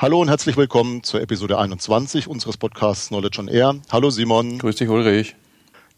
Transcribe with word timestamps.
Hallo 0.00 0.18
und 0.18 0.28
herzlich 0.28 0.56
willkommen 0.56 1.02
zur 1.02 1.20
Episode 1.20 1.58
21 1.58 2.26
unseres 2.26 2.56
Podcasts 2.56 3.08
Knowledge 3.08 3.38
on 3.38 3.48
Air. 3.48 3.74
Hallo 3.92 4.08
Simon. 4.08 4.58
Grüß 4.58 4.76
dich 4.76 4.88
Ulrich. 4.88 5.36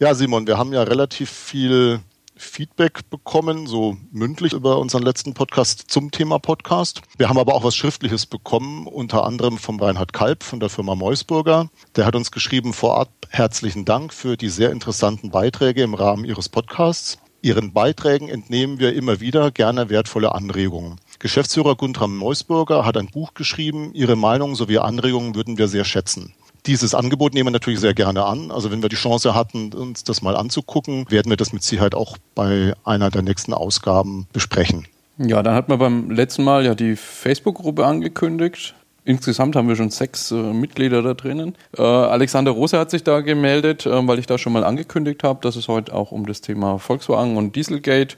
Ja, 0.01 0.13
Simon, 0.17 0.49
wir 0.49 0.59
haben 0.59 0.73
ja 0.73 0.83
relativ 0.83 1.31
viel 1.31 2.01
Feedback 2.35 3.09
bekommen, 3.11 3.69
so 3.69 3.97
mündlich 4.11 4.55
über 4.55 4.81
unseren 4.81 5.05
letzten 5.05 5.35
Podcast 5.35 5.85
zum 5.87 6.11
Thema 6.11 6.41
Podcast. 6.41 7.03
Wir 7.17 7.29
haben 7.29 7.39
aber 7.39 7.55
auch 7.55 7.63
was 7.63 7.77
Schriftliches 7.77 8.27
bekommen, 8.27 8.89
unter 8.89 9.25
anderem 9.25 9.57
vom 9.57 9.79
Reinhard 9.79 10.13
Kalb 10.13 10.43
von 10.43 10.59
der 10.59 10.69
Firma 10.69 10.97
Meusburger. 10.97 11.71
Der 11.95 12.05
hat 12.05 12.17
uns 12.17 12.33
geschrieben, 12.33 12.73
vorab 12.73 13.11
herzlichen 13.29 13.85
Dank 13.85 14.13
für 14.13 14.37
die 14.37 14.49
sehr 14.49 14.73
interessanten 14.73 15.31
Beiträge 15.31 15.85
im 15.85 15.95
Rahmen 15.95 16.25
Ihres 16.25 16.49
Podcasts. 16.49 17.19
Ihren 17.41 17.73
Beiträgen 17.73 18.29
entnehmen 18.29 18.81
wir 18.81 18.95
immer 18.95 19.21
wieder 19.21 19.53
gerne 19.53 19.91
wertvolle 19.91 20.35
Anregungen. 20.35 21.01
Geschäftsführer 21.23 21.77
Guntram 21.77 22.17
Meusburger 22.17 22.85
hat 22.85 22.97
ein 22.97 23.07
Buch 23.07 23.33
geschrieben. 23.35 23.93
Ihre 23.95 24.17
Meinung 24.17 24.57
sowie 24.57 24.79
Anregungen 24.79 25.37
würden 25.37 25.57
wir 25.57 25.69
sehr 25.69 25.85
schätzen. 25.85 26.35
Dieses 26.67 26.97
Angebot 26.97 27.33
nehmen 27.33 27.47
wir 27.47 27.53
natürlich 27.53 27.79
sehr 27.79 27.95
gerne 27.95 28.25
an. 28.25 28.51
Also 28.51 28.73
wenn 28.73 28.83
wir 28.83 28.89
die 28.89 28.97
Chance 28.97 29.33
hatten, 29.33 29.73
uns 29.73 30.03
das 30.03 30.21
mal 30.21 30.35
anzugucken, 30.35 31.07
werden 31.11 31.31
wir 31.31 31.37
das 31.37 31.53
mit 31.53 31.63
Sicherheit 31.63 31.95
auch 31.95 32.19
bei 32.35 32.75
einer 32.83 33.09
der 33.09 33.23
nächsten 33.23 33.55
Ausgaben 33.55 34.27
besprechen. 34.33 34.89
Ja, 35.17 35.45
dann 35.45 35.55
hat 35.55 35.69
man 35.69 35.79
beim 35.79 36.11
letzten 36.11 36.43
Mal 36.43 36.65
ja 36.65 36.75
die 36.75 36.97
Facebook-Gruppe 36.97 37.87
angekündigt. 37.87 38.75
Insgesamt 39.05 39.55
haben 39.55 39.69
wir 39.69 39.77
schon 39.77 39.91
sechs 39.91 40.33
äh, 40.33 40.35
Mitglieder 40.35 41.03
da 41.03 41.15
drinnen. 41.15 41.55
Äh, 41.79 41.83
Alexander 41.83 42.51
Rose 42.51 42.77
hat 42.77 42.91
sich 42.91 43.05
da 43.05 43.21
gemeldet, 43.21 43.87
äh, 43.87 44.09
weil 44.09 44.19
ich 44.19 44.27
da 44.27 44.39
schon 44.39 44.53
mal 44.53 44.65
angekündigt 44.65 45.23
habe, 45.23 45.39
dass 45.41 45.55
es 45.55 45.69
heute 45.69 45.95
auch 45.95 46.11
um 46.11 46.27
das 46.27 46.41
Thema 46.41 46.81
Volkswagen 46.81 47.37
und 47.37 47.55
Dieselgate 47.55 48.17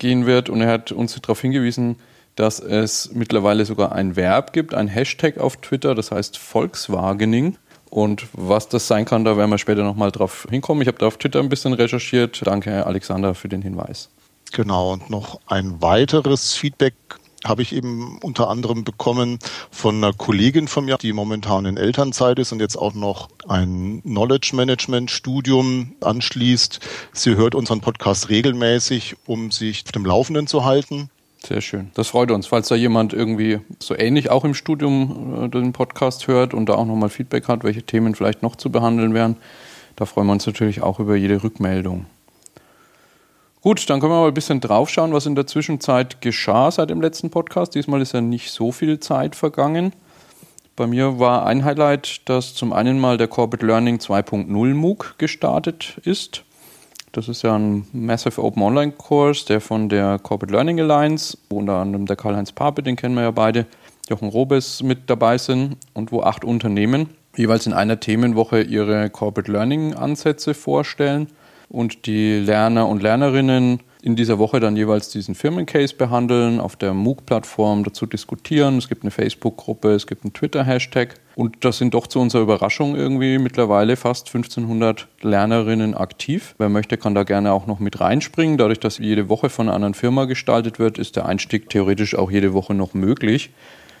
gehen 0.00 0.26
wird. 0.26 0.48
Und 0.48 0.62
er 0.62 0.68
hat 0.72 0.90
uns 0.90 1.14
darauf 1.20 1.40
hingewiesen, 1.40 1.94
dass 2.40 2.58
es 2.58 3.10
mittlerweile 3.12 3.66
sogar 3.66 3.92
ein 3.92 4.16
Verb 4.16 4.54
gibt, 4.54 4.72
ein 4.72 4.88
Hashtag 4.88 5.36
auf 5.36 5.58
Twitter, 5.58 5.94
das 5.94 6.10
heißt 6.10 6.38
Volkswagening. 6.38 7.58
Und 7.90 8.28
was 8.32 8.68
das 8.68 8.86
sein 8.86 9.04
kann, 9.04 9.24
da 9.24 9.36
werden 9.36 9.50
wir 9.50 9.58
später 9.58 9.82
nochmal 9.82 10.10
drauf 10.10 10.46
hinkommen. 10.48 10.80
Ich 10.80 10.88
habe 10.88 10.96
da 10.96 11.06
auf 11.06 11.18
Twitter 11.18 11.40
ein 11.40 11.50
bisschen 11.50 11.74
recherchiert. 11.74 12.40
Danke, 12.44 12.86
Alexander, 12.86 13.34
für 13.34 13.48
den 13.48 13.60
Hinweis. 13.60 14.08
Genau, 14.52 14.92
und 14.92 15.10
noch 15.10 15.40
ein 15.46 15.82
weiteres 15.82 16.54
Feedback 16.54 16.94
habe 17.44 17.60
ich 17.60 17.74
eben 17.74 18.18
unter 18.22 18.48
anderem 18.48 18.84
bekommen 18.84 19.38
von 19.70 19.96
einer 19.96 20.14
Kollegin 20.14 20.66
von 20.66 20.86
mir, 20.86 20.96
die 20.96 21.12
momentan 21.12 21.66
in 21.66 21.76
Elternzeit 21.76 22.38
ist 22.38 22.52
und 22.52 22.60
jetzt 22.60 22.76
auch 22.76 22.94
noch 22.94 23.28
ein 23.48 24.00
Knowledge 24.02 24.52
Management 24.54 25.10
Studium 25.10 25.94
anschließt. 26.00 26.80
Sie 27.12 27.36
hört 27.36 27.54
unseren 27.54 27.82
Podcast 27.82 28.30
regelmäßig, 28.30 29.16
um 29.26 29.50
sich 29.50 29.84
auf 29.84 29.92
dem 29.92 30.06
Laufenden 30.06 30.46
zu 30.46 30.64
halten. 30.64 31.10
Sehr 31.44 31.60
schön. 31.60 31.90
Das 31.94 32.08
freut 32.08 32.30
uns. 32.30 32.46
Falls 32.46 32.68
da 32.68 32.74
jemand 32.74 33.12
irgendwie 33.12 33.60
so 33.78 33.96
ähnlich 33.96 34.30
auch 34.30 34.44
im 34.44 34.54
Studium 34.54 35.44
äh, 35.44 35.48
den 35.48 35.72
Podcast 35.72 36.26
hört 36.26 36.52
und 36.52 36.68
da 36.68 36.74
auch 36.74 36.84
nochmal 36.84 37.08
Feedback 37.08 37.48
hat, 37.48 37.64
welche 37.64 37.82
Themen 37.82 38.14
vielleicht 38.14 38.42
noch 38.42 38.56
zu 38.56 38.70
behandeln 38.70 39.14
wären, 39.14 39.36
da 39.96 40.04
freuen 40.04 40.26
wir 40.26 40.34
uns 40.34 40.46
natürlich 40.46 40.82
auch 40.82 41.00
über 41.00 41.16
jede 41.16 41.42
Rückmeldung. 41.42 42.06
Gut, 43.62 43.90
dann 43.90 44.00
können 44.00 44.12
wir 44.12 44.20
mal 44.20 44.28
ein 44.28 44.34
bisschen 44.34 44.60
draufschauen, 44.60 45.12
was 45.12 45.26
in 45.26 45.34
der 45.34 45.46
Zwischenzeit 45.46 46.22
geschah 46.22 46.70
seit 46.70 46.88
dem 46.88 47.02
letzten 47.02 47.30
Podcast. 47.30 47.74
Diesmal 47.74 48.00
ist 48.00 48.12
ja 48.14 48.22
nicht 48.22 48.50
so 48.50 48.72
viel 48.72 49.00
Zeit 49.00 49.36
vergangen. 49.36 49.92
Bei 50.76 50.86
mir 50.86 51.18
war 51.18 51.44
ein 51.44 51.64
Highlight, 51.64 52.22
dass 52.26 52.54
zum 52.54 52.72
einen 52.72 52.98
mal 52.98 53.18
der 53.18 53.28
Corporate 53.28 53.66
Learning 53.66 53.98
2.0 53.98 54.74
MOOC 54.74 55.16
gestartet 55.18 56.00
ist. 56.04 56.42
Das 57.12 57.28
ist 57.28 57.42
ja 57.42 57.56
ein 57.56 57.86
Massive 57.92 58.42
Open 58.42 58.62
Online 58.62 58.92
Kurs, 58.92 59.44
der 59.44 59.60
von 59.60 59.88
der 59.88 60.20
Corporate 60.20 60.52
Learning 60.52 60.80
Alliance, 60.80 61.36
wo 61.48 61.58
unter 61.58 61.74
anderem 61.74 62.06
der 62.06 62.14
Karl-Heinz 62.14 62.52
Pape, 62.52 62.84
den 62.84 62.94
kennen 62.94 63.16
wir 63.16 63.22
ja 63.22 63.30
beide, 63.32 63.66
Jochen 64.08 64.28
Robes 64.28 64.82
mit 64.82 65.10
dabei 65.10 65.38
sind 65.38 65.76
und 65.92 66.12
wo 66.12 66.22
acht 66.22 66.44
Unternehmen 66.44 67.10
jeweils 67.36 67.66
in 67.66 67.72
einer 67.72 67.98
Themenwoche 67.98 68.62
ihre 68.62 69.10
Corporate 69.10 69.50
Learning 69.50 69.94
Ansätze 69.94 70.54
vorstellen. 70.54 71.28
Und 71.68 72.06
die 72.06 72.38
Lerner 72.38 72.88
und 72.88 73.02
Lernerinnen 73.02 73.80
in 74.02 74.16
dieser 74.16 74.38
Woche 74.38 74.60
dann 74.60 74.76
jeweils 74.76 75.10
diesen 75.10 75.34
Firmencase 75.34 75.94
behandeln, 75.94 76.60
auf 76.60 76.76
der 76.76 76.94
MOOC-Plattform 76.94 77.84
dazu 77.84 78.06
diskutieren. 78.06 78.78
Es 78.78 78.88
gibt 78.88 79.02
eine 79.02 79.10
Facebook-Gruppe, 79.10 79.90
es 79.92 80.06
gibt 80.06 80.24
einen 80.24 80.32
Twitter-Hashtag. 80.32 81.14
Und 81.36 81.64
das 81.64 81.78
sind 81.78 81.94
doch 81.94 82.06
zu 82.06 82.20
unserer 82.20 82.42
Überraschung 82.42 82.96
irgendwie 82.96 83.38
mittlerweile 83.38 83.96
fast 83.96 84.26
1500 84.26 85.08
Lernerinnen 85.22 85.94
aktiv. 85.94 86.54
Wer 86.58 86.68
möchte, 86.68 86.96
kann 86.96 87.14
da 87.14 87.22
gerne 87.22 87.52
auch 87.52 87.66
noch 87.66 87.78
mit 87.78 88.00
reinspringen. 88.00 88.58
Dadurch, 88.58 88.80
dass 88.80 88.98
jede 88.98 89.28
Woche 89.28 89.48
von 89.48 89.68
einer 89.68 89.76
anderen 89.76 89.94
Firma 89.94 90.24
gestaltet 90.24 90.78
wird, 90.78 90.98
ist 90.98 91.16
der 91.16 91.26
Einstieg 91.26 91.68
theoretisch 91.68 92.14
auch 92.14 92.30
jede 92.30 92.52
Woche 92.52 92.74
noch 92.74 92.94
möglich. 92.94 93.50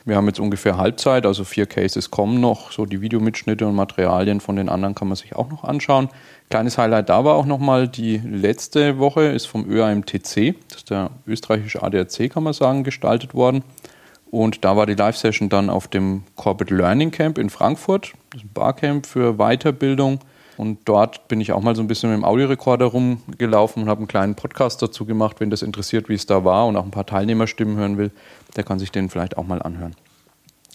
Wir 0.04 0.16
haben 0.16 0.26
jetzt 0.26 0.40
ungefähr 0.40 0.78
Halbzeit, 0.78 1.26
also 1.26 1.44
vier 1.44 1.66
Cases 1.66 2.10
kommen 2.10 2.40
noch. 2.40 2.72
So 2.72 2.86
die 2.86 3.00
Videomitschnitte 3.00 3.66
und 3.66 3.74
Materialien 3.74 4.40
von 4.40 4.56
den 4.56 4.68
anderen 4.68 4.94
kann 4.94 5.08
man 5.08 5.16
sich 5.16 5.36
auch 5.36 5.50
noch 5.50 5.64
anschauen. 5.64 6.08
Kleines 6.48 6.78
Highlight 6.78 7.08
da 7.10 7.24
war 7.24 7.34
auch 7.34 7.46
nochmal, 7.46 7.86
die 7.86 8.16
letzte 8.18 8.98
Woche 8.98 9.24
ist 9.24 9.46
vom 9.46 9.70
ÖAMTC, 9.70 10.54
das 10.68 10.78
ist 10.78 10.90
der 10.90 11.10
österreichische 11.26 11.82
ADAC, 11.82 12.30
kann 12.30 12.42
man 12.42 12.54
sagen, 12.54 12.82
gestaltet 12.82 13.34
worden. 13.34 13.62
Und 14.30 14.64
da 14.64 14.76
war 14.76 14.86
die 14.86 14.94
Live-Session 14.94 15.48
dann 15.48 15.68
auf 15.68 15.88
dem 15.88 16.22
Corporate 16.36 16.74
Learning 16.74 17.10
Camp 17.10 17.36
in 17.36 17.50
Frankfurt, 17.50 18.12
das 18.30 18.40
ist 18.40 18.46
ein 18.46 18.52
Barcamp 18.54 19.06
für 19.06 19.34
Weiterbildung. 19.34 20.20
Und 20.60 20.80
dort 20.84 21.26
bin 21.26 21.40
ich 21.40 21.52
auch 21.52 21.62
mal 21.62 21.74
so 21.74 21.80
ein 21.80 21.88
bisschen 21.88 22.10
mit 22.10 22.18
dem 22.18 22.24
Audiorekorder 22.24 22.84
rumgelaufen 22.84 23.82
und 23.82 23.88
habe 23.88 24.00
einen 24.00 24.08
kleinen 24.08 24.34
Podcast 24.34 24.82
dazu 24.82 25.06
gemacht. 25.06 25.36
Wenn 25.40 25.48
das 25.48 25.62
interessiert, 25.62 26.10
wie 26.10 26.14
es 26.14 26.26
da 26.26 26.44
war 26.44 26.66
und 26.66 26.76
auch 26.76 26.84
ein 26.84 26.90
paar 26.90 27.06
Teilnehmerstimmen 27.06 27.78
hören 27.78 27.96
will, 27.96 28.10
der 28.56 28.64
kann 28.64 28.78
sich 28.78 28.92
den 28.92 29.08
vielleicht 29.08 29.38
auch 29.38 29.46
mal 29.46 29.62
anhören. 29.62 29.96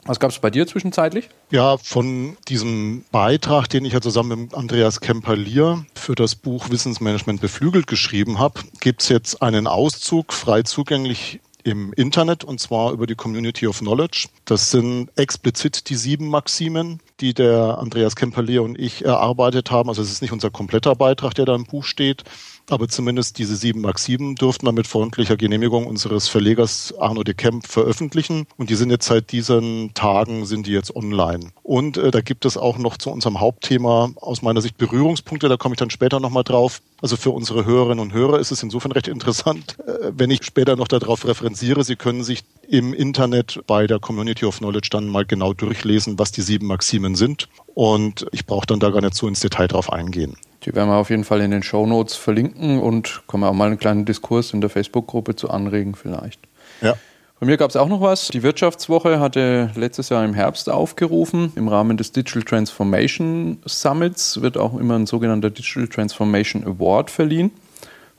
Was 0.06 0.20
gab 0.20 0.32
es 0.32 0.40
bei 0.40 0.50
dir 0.50 0.66
zwischenzeitlich? 0.66 1.30
Ja, 1.52 1.78
von 1.78 2.36
diesem 2.48 3.06
Beitrag, 3.12 3.68
den 3.70 3.86
ich 3.86 3.94
ja 3.94 4.02
zusammen 4.02 4.46
mit 4.46 4.56
Andreas 4.56 5.02
Kemperlier 5.02 5.86
für 5.94 6.16
das 6.16 6.34
Buch 6.34 6.72
Wissensmanagement 6.72 7.40
beflügelt 7.40 7.86
geschrieben 7.86 8.40
habe, 8.40 8.62
gibt 8.80 9.04
es 9.04 9.10
jetzt 9.10 9.44
einen 9.44 9.68
Auszug 9.68 10.34
frei 10.34 10.64
zugänglich 10.64 11.42
im 11.66 11.94
Internet 11.94 12.44
und 12.44 12.60
zwar 12.60 12.94
über 12.94 13.08
die 13.08 13.16
Community 13.16 13.66
of 13.66 13.80
Knowledge. 13.80 14.28
Das 14.46 14.70
sind 14.70 15.10
explizit 15.16 15.90
die 15.90 15.96
sieben 15.96 16.30
Maximen, 16.30 17.00
die 17.20 17.34
der 17.34 17.80
Andreas 17.80 18.16
Kemperlier 18.16 18.62
und 18.62 18.78
ich 18.80 19.04
erarbeitet 19.04 19.72
haben. 19.72 19.90
Also 19.90 20.04
es 20.04 20.12
ist 20.12 20.22
nicht 20.22 20.32
unser 20.32 20.52
kompletter 20.52 20.96
Beitrag, 20.96 21.34
der 21.34 21.46
da 21.46 21.56
im 21.56 21.66
Buch 21.66 21.84
steht, 21.84 22.24
aber 22.70 22.88
zumindest 22.88 23.38
diese 23.38 23.56
sieben 23.56 23.82
Maximen 23.82 24.36
durften 24.36 24.66
wir 24.66 24.72
mit 24.72 24.88
freundlicher 24.88 25.38
Genehmigung 25.38 25.86
unseres 25.86 26.28
Verlegers 26.28 26.94
Arno 27.00 27.24
de 27.24 27.34
Kemp 27.34 27.68
veröffentlichen. 27.68 28.48
Und 28.58 28.70
die 28.70 28.76
sind 28.76 28.90
jetzt 28.90 29.06
seit 29.06 29.32
diesen 29.32 29.94
Tagen, 29.94 30.46
sind 30.46 30.68
die 30.68 30.72
jetzt 30.72 30.96
online. 30.96 31.52
Und 31.64 31.98
äh, 31.98 32.12
da 32.12 32.22
gibt 32.22 32.46
es 32.46 32.58
auch 32.58 32.78
noch 32.78 32.98
zu 32.98 33.12
unserem 33.12 33.40
Hauptthema 33.40 34.12
aus 34.16 34.42
meiner 34.42 34.62
Sicht 34.62 34.78
Berührungspunkte, 34.78 35.50
da 35.50 35.58
komme 35.58 35.74
ich 35.74 35.80
dann 35.80 35.90
später 35.90 36.20
nochmal 36.20 36.44
drauf. 36.44 36.82
Also 37.02 37.18
für 37.18 37.32
unsere 37.32 37.66
Hörerinnen 37.66 38.00
und 38.00 38.14
Hörer 38.14 38.40
ist 38.40 38.52
es 38.52 38.64
insofern 38.64 38.92
recht 38.92 39.08
interessant, 39.08 39.78
äh, 39.86 40.12
wenn 40.16 40.32
ich 40.32 40.44
später 40.44 40.76
noch 40.76 40.88
darauf 40.88 41.28
referenziere. 41.28 41.84
Sie 41.84 41.96
können 41.96 42.24
sich 42.24 42.44
im 42.68 42.94
Internet 42.94 43.62
bei 43.68 43.86
der 43.86 44.00
Community 44.00 44.46
of 44.46 44.58
Knowledge 44.58 44.90
dann 44.92 45.08
mal 45.08 45.26
genau 45.26 45.54
durchlesen, 45.54 46.18
was 46.18 46.32
die 46.32 46.42
sieben 46.42 46.68
Maximen 46.68 47.16
sind. 47.16 47.48
Und 47.74 48.26
ich 48.32 48.46
brauche 48.46 48.66
dann 48.66 48.80
da 48.80 48.90
gar 48.90 49.02
nicht 49.02 49.16
so 49.16 49.28
ins 49.28 49.42
Detail 49.42 49.68
drauf 49.68 49.92
eingehen. 49.92 50.38
Die 50.66 50.74
werden 50.74 50.90
wir 50.90 50.96
auf 50.96 51.12
jeden 51.12 51.24
Fall 51.24 51.42
in 51.42 51.52
den 51.52 51.62
Show 51.62 51.86
Notes 51.86 52.16
verlinken 52.16 52.80
und 52.80 53.22
können 53.28 53.44
wir 53.44 53.50
auch 53.50 53.54
mal 53.54 53.68
einen 53.68 53.78
kleinen 53.78 54.06
Diskurs 54.06 54.52
in 54.52 54.62
der 54.62 54.70
Facebook-Gruppe 54.72 55.36
zu 55.36 55.50
anregen 55.50 55.96
vielleicht. 55.96 56.40
Ja. 56.82 56.96
Bei 57.40 57.46
mir 57.46 57.58
gab 57.58 57.70
es 57.70 57.76
auch 57.76 57.90
noch 57.90 58.02
was. 58.02 58.30
Die 58.30 58.44
Wirtschaftswoche 58.44 59.20
hatte 59.20 59.70
letztes 59.76 60.10
Jahr 60.10 60.24
im 60.24 60.34
Herbst 60.34 60.70
aufgerufen. 60.70 61.52
Im 61.56 61.68
Rahmen 61.68 61.98
des 61.98 62.14
Digital 62.14 62.44
Transformation 62.44 63.60
Summits 63.66 64.42
wird 64.42 64.58
auch 64.58 64.80
immer 64.80 64.96
ein 64.96 65.06
sogenannter 65.06 65.50
Digital 65.50 65.88
Transformation 65.88 66.66
Award 66.66 67.12
verliehen. 67.12 67.52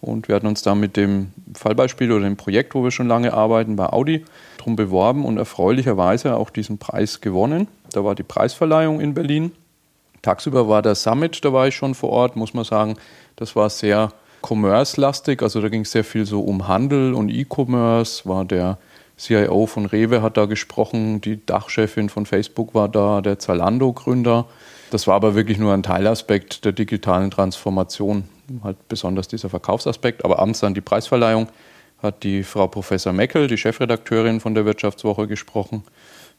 Und 0.03 0.29
wir 0.29 0.35
hatten 0.35 0.47
uns 0.47 0.63
da 0.63 0.75
mit 0.75 0.97
dem 0.97 1.33
Fallbeispiel 1.55 2.13
oder 2.13 2.25
dem 2.25 2.37
Projekt, 2.37 2.75
wo 2.75 2.85
wir 2.85 2.91
schon 2.91 3.09
lange 3.09 3.33
arbeiten, 3.33 3.75
bei 3.77 3.87
Audi 3.87 4.25
drum 4.59 4.77
beworben 4.77 5.25
und 5.25 5.39
erfreulicherweise 5.39 6.37
auch 6.37 6.51
diesen 6.51 6.77
Preis 6.79 7.23
gewonnen. 7.23 7.69
Da 7.93 8.05
war 8.05 8.15
die 8.15 8.23
Preisverleihung 8.23 9.01
in 9.01 9.15
Berlin. 9.15 9.53
Tagsüber 10.27 10.69
war 10.69 10.83
der 10.83 10.97
Summit, 10.97 11.45
da 11.45 11.53
war 11.53 11.69
ich 11.69 11.77
schon 11.77 11.95
vor 11.95 12.11
Ort, 12.11 12.35
muss 12.35 12.53
man 12.53 12.65
sagen. 12.65 12.97
Das 13.37 13.55
war 13.55 13.71
sehr 13.71 14.13
commerce-lastig, 14.43 15.41
also 15.41 15.61
da 15.61 15.69
ging 15.69 15.83
es 15.83 15.93
sehr 15.93 16.03
viel 16.03 16.27
so 16.27 16.41
um 16.41 16.67
Handel 16.67 17.15
und 17.15 17.29
E-Commerce, 17.29 18.29
war 18.29 18.45
der 18.45 18.79
CIO 19.17 19.67
von 19.67 19.87
Rewe 19.87 20.23
hat 20.23 20.37
da 20.37 20.47
gesprochen, 20.47 21.21
die 21.21 21.47
Dachchefin 21.47 22.09
von 22.09 22.27
Facebook 22.27 22.75
war 22.75 22.89
da, 22.89 23.21
der 23.21 23.39
Zalando-Gründer. 23.39 24.47
Das 24.91 25.07
war 25.07 25.15
aber 25.15 25.37
wirklich 25.37 25.59
nur 25.59 25.73
ein 25.73 25.85
Teilaspekt 25.85 26.65
der 26.65 26.73
digitalen 26.73 27.31
Transformation, 27.31 28.25
halt 28.65 28.89
besonders 28.89 29.29
dieser 29.29 29.49
Verkaufsaspekt. 29.49 30.25
Aber 30.25 30.41
abends 30.41 30.59
dann 30.59 30.75
die 30.75 30.81
Preisverleihung 30.81 31.49
hat 32.03 32.25
die 32.25 32.43
Frau 32.43 32.67
Professor 32.67 33.13
Meckel, 33.13 33.47
die 33.47 33.57
Chefredakteurin 33.57 34.41
von 34.41 34.55
der 34.55 34.67
Wirtschaftswoche, 34.67 35.29
gesprochen. 35.29 35.83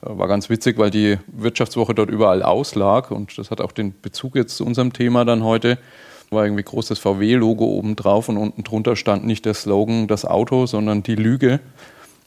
War 0.01 0.27
ganz 0.27 0.49
witzig, 0.49 0.77
weil 0.77 0.91
die 0.91 1.17
Wirtschaftswoche 1.27 1.95
dort 1.95 2.09
überall 2.09 2.43
auslag 2.43 3.09
und 3.09 3.37
das 3.37 3.49
hat 3.49 3.61
auch 3.61 3.71
den 3.71 3.99
Bezug 3.99 4.35
jetzt 4.35 4.57
zu 4.57 4.65
unserem 4.65 4.93
Thema 4.93 5.25
dann 5.25 5.43
heute. 5.43 5.79
War 6.29 6.43
irgendwie 6.43 6.63
großes 6.63 6.99
VW-Logo 6.99 7.65
oben 7.65 7.95
drauf 7.95 8.29
und 8.29 8.37
unten 8.37 8.63
drunter 8.63 8.95
stand 8.95 9.25
nicht 9.25 9.45
der 9.45 9.53
Slogan 9.53 10.07
das 10.07 10.25
Auto, 10.25 10.65
sondern 10.65 11.01
die 11.01 11.15
Lüge. 11.15 11.61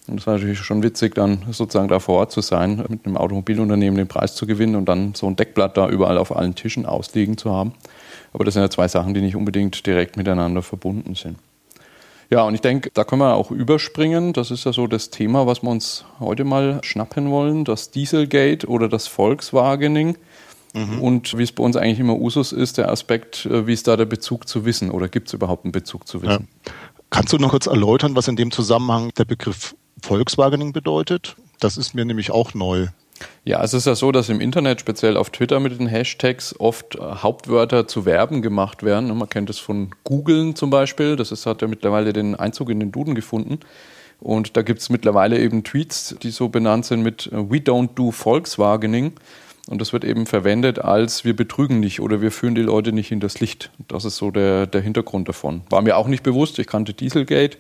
Und 0.09 0.19
es 0.19 0.27
war 0.27 0.35
natürlich 0.35 0.59
schon 0.59 0.83
witzig, 0.83 1.15
dann 1.15 1.43
sozusagen 1.53 1.89
da 1.89 2.01
vor 2.01 2.19
Ort 2.19 2.33
zu 2.33 2.41
sein, 2.41 2.85
mit 2.89 3.07
einem 3.07 3.17
Automobilunternehmen 3.17 3.97
den 3.97 4.09
Preis 4.09 4.35
zu 4.35 4.47
gewinnen 4.47 4.75
und 4.75 4.87
dann 4.87 5.15
so 5.15 5.29
ein 5.29 5.37
Deckblatt 5.37 5.77
da 5.77 5.89
überall 5.89 6.19
auf 6.19 6.35
allen 6.35 6.57
Tischen 6.57 6.87
ausliegen 6.87 7.37
zu 7.37 7.53
haben. 7.53 7.75
Aber 8.33 8.45
das 8.45 8.55
sind 8.55 8.63
ja 8.63 8.71
zwei 8.71 8.89
Sachen, 8.89 9.15
die 9.15 9.21
nicht 9.21 9.37
unbedingt 9.37 9.87
direkt 9.87 10.17
miteinander 10.17 10.63
verbunden 10.63 11.15
sind. 11.15 11.37
Ja, 12.31 12.45
und 12.45 12.55
ich 12.55 12.61
denke, 12.61 12.91
da 12.95 13.03
können 13.03 13.23
wir 13.23 13.35
auch 13.35 13.51
überspringen. 13.51 14.33
Das 14.33 14.53
ist 14.53 14.65
ja 14.65 14.73
so 14.73 14.87
das 14.87 15.11
Thema, 15.11 15.47
was 15.47 15.63
wir 15.63 15.71
uns 15.71 16.05
heute 16.21 16.45
mal 16.45 16.79
schnappen 16.85 17.31
wollen, 17.31 17.65
das 17.65 17.91
Dieselgate 17.91 18.69
oder 18.69 18.89
das 18.89 19.09
Volkswagening. 19.09 20.17
Mhm. 20.73 21.03
Und 21.03 21.37
wie 21.37 21.43
es 21.43 21.51
bei 21.51 21.65
uns 21.65 21.77
eigentlich 21.77 21.99
immer 21.99 22.17
Usus 22.17 22.53
ist, 22.53 22.79
der 22.79 22.89
Aspekt, 22.91 23.47
äh, 23.47 23.67
wie 23.67 23.73
ist 23.73 23.89
da 23.89 23.97
der 23.97 24.05
Bezug 24.05 24.49
zu 24.49 24.65
Wissen 24.65 24.93
oder 24.93 25.09
gibt 25.09 25.27
es 25.27 25.35
überhaupt 25.35 25.65
einen 25.65 25.73
Bezug 25.73 26.07
zu 26.07 26.23
Wissen? 26.23 26.49
Ja. 26.67 26.73
Kannst 27.11 27.33
du 27.33 27.39
noch 27.39 27.51
kurz 27.51 27.67
erläutern, 27.67 28.15
was 28.15 28.29
in 28.29 28.37
dem 28.37 28.53
Zusammenhang 28.53 29.11
der 29.19 29.25
Begriff 29.25 29.75
Volkswagening 30.01 30.73
bedeutet? 30.73 31.35
Das 31.59 31.77
ist 31.77 31.95
mir 31.95 32.05
nämlich 32.05 32.31
auch 32.31 32.55
neu. 32.55 32.87
Ja, 33.45 33.63
es 33.63 33.75
ist 33.75 33.87
ja 33.87 33.95
so, 33.95 34.13
dass 34.13 34.29
im 34.29 34.41
Internet, 34.41 34.81
speziell 34.81 35.17
auf 35.17 35.31
Twitter 35.31 35.61
mit 35.61 35.79
den 35.79 35.87
Hashtags, 35.87 36.55
oft 36.59 36.97
äh, 36.97 37.01
Hauptwörter 37.01 37.89
zu 37.89 38.03
Verben 38.03 38.43
gemacht 38.43 38.83
werden. 38.83 39.17
Man 39.17 39.29
kennt 39.29 39.51
es 39.51 39.59
von 39.59 39.91
Googlen 40.05 40.55
zum 40.55 40.71
Beispiel. 40.71 41.17
Das 41.17 41.33
ist, 41.33 41.47
hat 41.47 41.63
ja 41.63 41.69
mittlerweile 41.69 42.13
den 42.13 42.35
Einzug 42.35 42.71
in 42.71 42.81
den 42.81 42.93
Duden 42.93 43.15
gefunden. 43.15 43.61
Und 44.21 44.57
da 44.57 44.63
gibt 44.63 44.81
es 44.81 44.91
mittlerweile 44.91 45.39
eben 45.39 45.65
Tweets, 45.65 46.17
die 46.23 46.31
so 46.31 46.49
benannt 46.49 46.85
sind 46.85 47.03
mit 47.03 47.27
äh, 47.33 47.37
We 47.37 47.57
don't 47.57 47.91
do 47.95 48.11
Volkswagening. 48.11 49.13
Und 49.69 49.81
das 49.81 49.93
wird 49.93 50.05
eben 50.05 50.27
verwendet 50.27 50.79
als 50.79 51.25
wir 51.25 51.37
betrügen 51.37 51.81
nicht 51.81 52.01
oder 52.01 52.21
wir 52.21 52.33
führen 52.33 52.55
die 52.55 52.63
Leute 52.63 52.93
nicht 52.93 53.13
in 53.13 53.21
das 53.21 53.41
Licht. 53.41 53.71
Das 53.89 54.05
ist 54.05 54.17
so 54.17 54.31
der, 54.31 54.67
der 54.67 54.81
Hintergrund 54.81 55.29
davon. 55.29 55.63
War 55.71 55.83
mir 55.83 55.97
auch 55.97 56.09
nicht 56.09 56.23
bewusst. 56.23 56.59
Ich 56.59 56.67
kannte 56.67 56.93
Dieselgate 56.93 57.59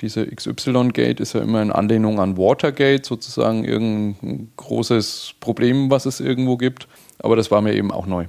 diese 0.00 0.26
XY-Gate 0.26 1.20
ist 1.20 1.34
ja 1.34 1.40
immer 1.40 1.62
in 1.62 1.70
Anlehnung 1.70 2.20
an 2.20 2.36
Watergate, 2.36 3.04
sozusagen 3.04 3.64
irgendein 3.64 4.50
großes 4.56 5.34
Problem, 5.40 5.90
was 5.90 6.06
es 6.06 6.20
irgendwo 6.20 6.56
gibt. 6.56 6.88
Aber 7.18 7.36
das 7.36 7.50
war 7.50 7.60
mir 7.60 7.74
eben 7.74 7.92
auch 7.92 8.06
neu. 8.06 8.26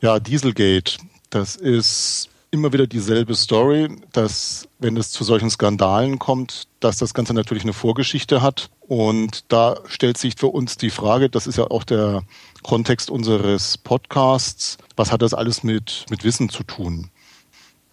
Ja, 0.00 0.18
Dieselgate, 0.18 0.98
das 1.30 1.54
ist 1.54 2.28
immer 2.50 2.72
wieder 2.72 2.86
dieselbe 2.86 3.34
Story, 3.34 3.88
dass 4.12 4.68
wenn 4.78 4.96
es 4.96 5.10
zu 5.10 5.24
solchen 5.24 5.48
Skandalen 5.48 6.18
kommt, 6.18 6.68
dass 6.80 6.98
das 6.98 7.14
Ganze 7.14 7.34
natürlich 7.34 7.62
eine 7.62 7.72
Vorgeschichte 7.72 8.42
hat. 8.42 8.68
Und 8.80 9.50
da 9.50 9.76
stellt 9.86 10.18
sich 10.18 10.34
für 10.36 10.48
uns 10.48 10.76
die 10.76 10.90
Frage, 10.90 11.30
das 11.30 11.46
ist 11.46 11.56
ja 11.56 11.70
auch 11.70 11.84
der 11.84 12.24
Kontext 12.62 13.10
unseres 13.10 13.78
Podcasts, 13.78 14.76
was 14.96 15.12
hat 15.12 15.22
das 15.22 15.32
alles 15.32 15.62
mit, 15.62 16.04
mit 16.10 16.24
Wissen 16.24 16.50
zu 16.50 16.62
tun? 16.62 17.11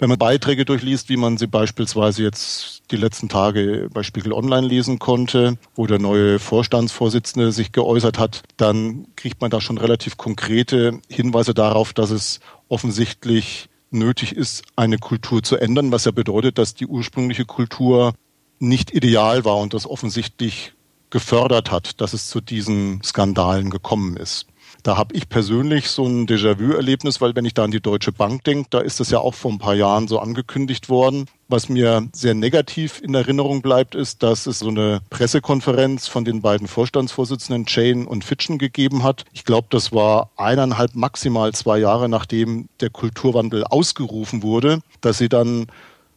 Wenn 0.01 0.07
man 0.07 0.17
Beiträge 0.17 0.63
durchliest, 0.63 1.09
wie 1.09 1.17
man 1.17 1.37
sie 1.37 1.47
beispielsweise 1.47 2.23
jetzt 2.23 2.83
die 2.89 2.95
letzten 2.95 3.27
Tage 3.27 3.89
bei 3.93 4.01
Spiegel 4.01 4.31
Online 4.31 4.65
lesen 4.65 4.97
konnte, 4.97 5.57
wo 5.75 5.87
der 5.87 5.99
neue 5.99 6.39
Vorstandsvorsitzende 6.39 7.51
sich 7.51 7.73
geäußert 7.73 8.17
hat, 8.17 8.43
dann 8.55 9.07
kriegt 9.17 9.41
man 9.41 9.51
da 9.51 9.59
schon 9.59 9.77
relativ 9.77 10.15
konkrete 10.15 11.01
Hinweise 11.09 11.53
darauf, 11.53 11.91
dass 11.91 12.11
es 12.11 12.39
offensichtlich 12.69 13.67
nötig 13.91 14.37
ist, 14.37 14.63
eine 14.77 14.99
Kultur 14.99 15.43
zu 15.43 15.57
ändern, 15.57 15.91
was 15.91 16.05
ja 16.05 16.11
bedeutet, 16.11 16.59
dass 16.59 16.75
die 16.75 16.87
ursprüngliche 16.87 17.43
Kultur 17.43 18.13
nicht 18.59 18.93
ideal 18.95 19.43
war 19.43 19.57
und 19.57 19.73
das 19.73 19.85
offensichtlich 19.85 20.71
gefördert 21.09 21.71
hat, 21.71 21.99
dass 21.99 22.13
es 22.13 22.29
zu 22.29 22.39
diesen 22.39 23.01
Skandalen 23.03 23.69
gekommen 23.69 24.15
ist. 24.15 24.47
Da 24.83 24.97
habe 24.97 25.15
ich 25.15 25.29
persönlich 25.29 25.89
so 25.89 26.05
ein 26.05 26.27
Déjà-vu-Erlebnis, 26.27 27.19
weil 27.21 27.35
wenn 27.35 27.45
ich 27.45 27.53
da 27.53 27.63
an 27.63 27.71
die 27.71 27.81
Deutsche 27.81 28.11
Bank 28.11 28.43
denke, 28.43 28.67
da 28.69 28.79
ist 28.79 28.99
das 28.99 29.09
ja 29.09 29.19
auch 29.19 29.33
vor 29.33 29.51
ein 29.51 29.59
paar 29.59 29.75
Jahren 29.75 30.07
so 30.07 30.19
angekündigt 30.19 30.89
worden. 30.89 31.25
Was 31.47 31.67
mir 31.67 32.07
sehr 32.13 32.35
negativ 32.35 33.01
in 33.01 33.13
Erinnerung 33.13 33.61
bleibt, 33.61 33.95
ist, 33.95 34.23
dass 34.23 34.45
es 34.45 34.59
so 34.59 34.69
eine 34.69 35.01
Pressekonferenz 35.09 36.07
von 36.07 36.23
den 36.23 36.41
beiden 36.41 36.67
Vorstandsvorsitzenden 36.67 37.65
Chain 37.65 38.05
und 38.05 38.23
Fitchen 38.23 38.57
gegeben 38.57 39.03
hat. 39.03 39.25
Ich 39.33 39.45
glaube, 39.45 39.67
das 39.71 39.91
war 39.91 40.29
eineinhalb, 40.37 40.95
maximal 40.95 41.53
zwei 41.53 41.79
Jahre 41.79 42.07
nachdem 42.07 42.69
der 42.79 42.89
Kulturwandel 42.89 43.63
ausgerufen 43.63 44.43
wurde, 44.43 44.79
dass 45.01 45.17
sie 45.17 45.29
dann 45.29 45.67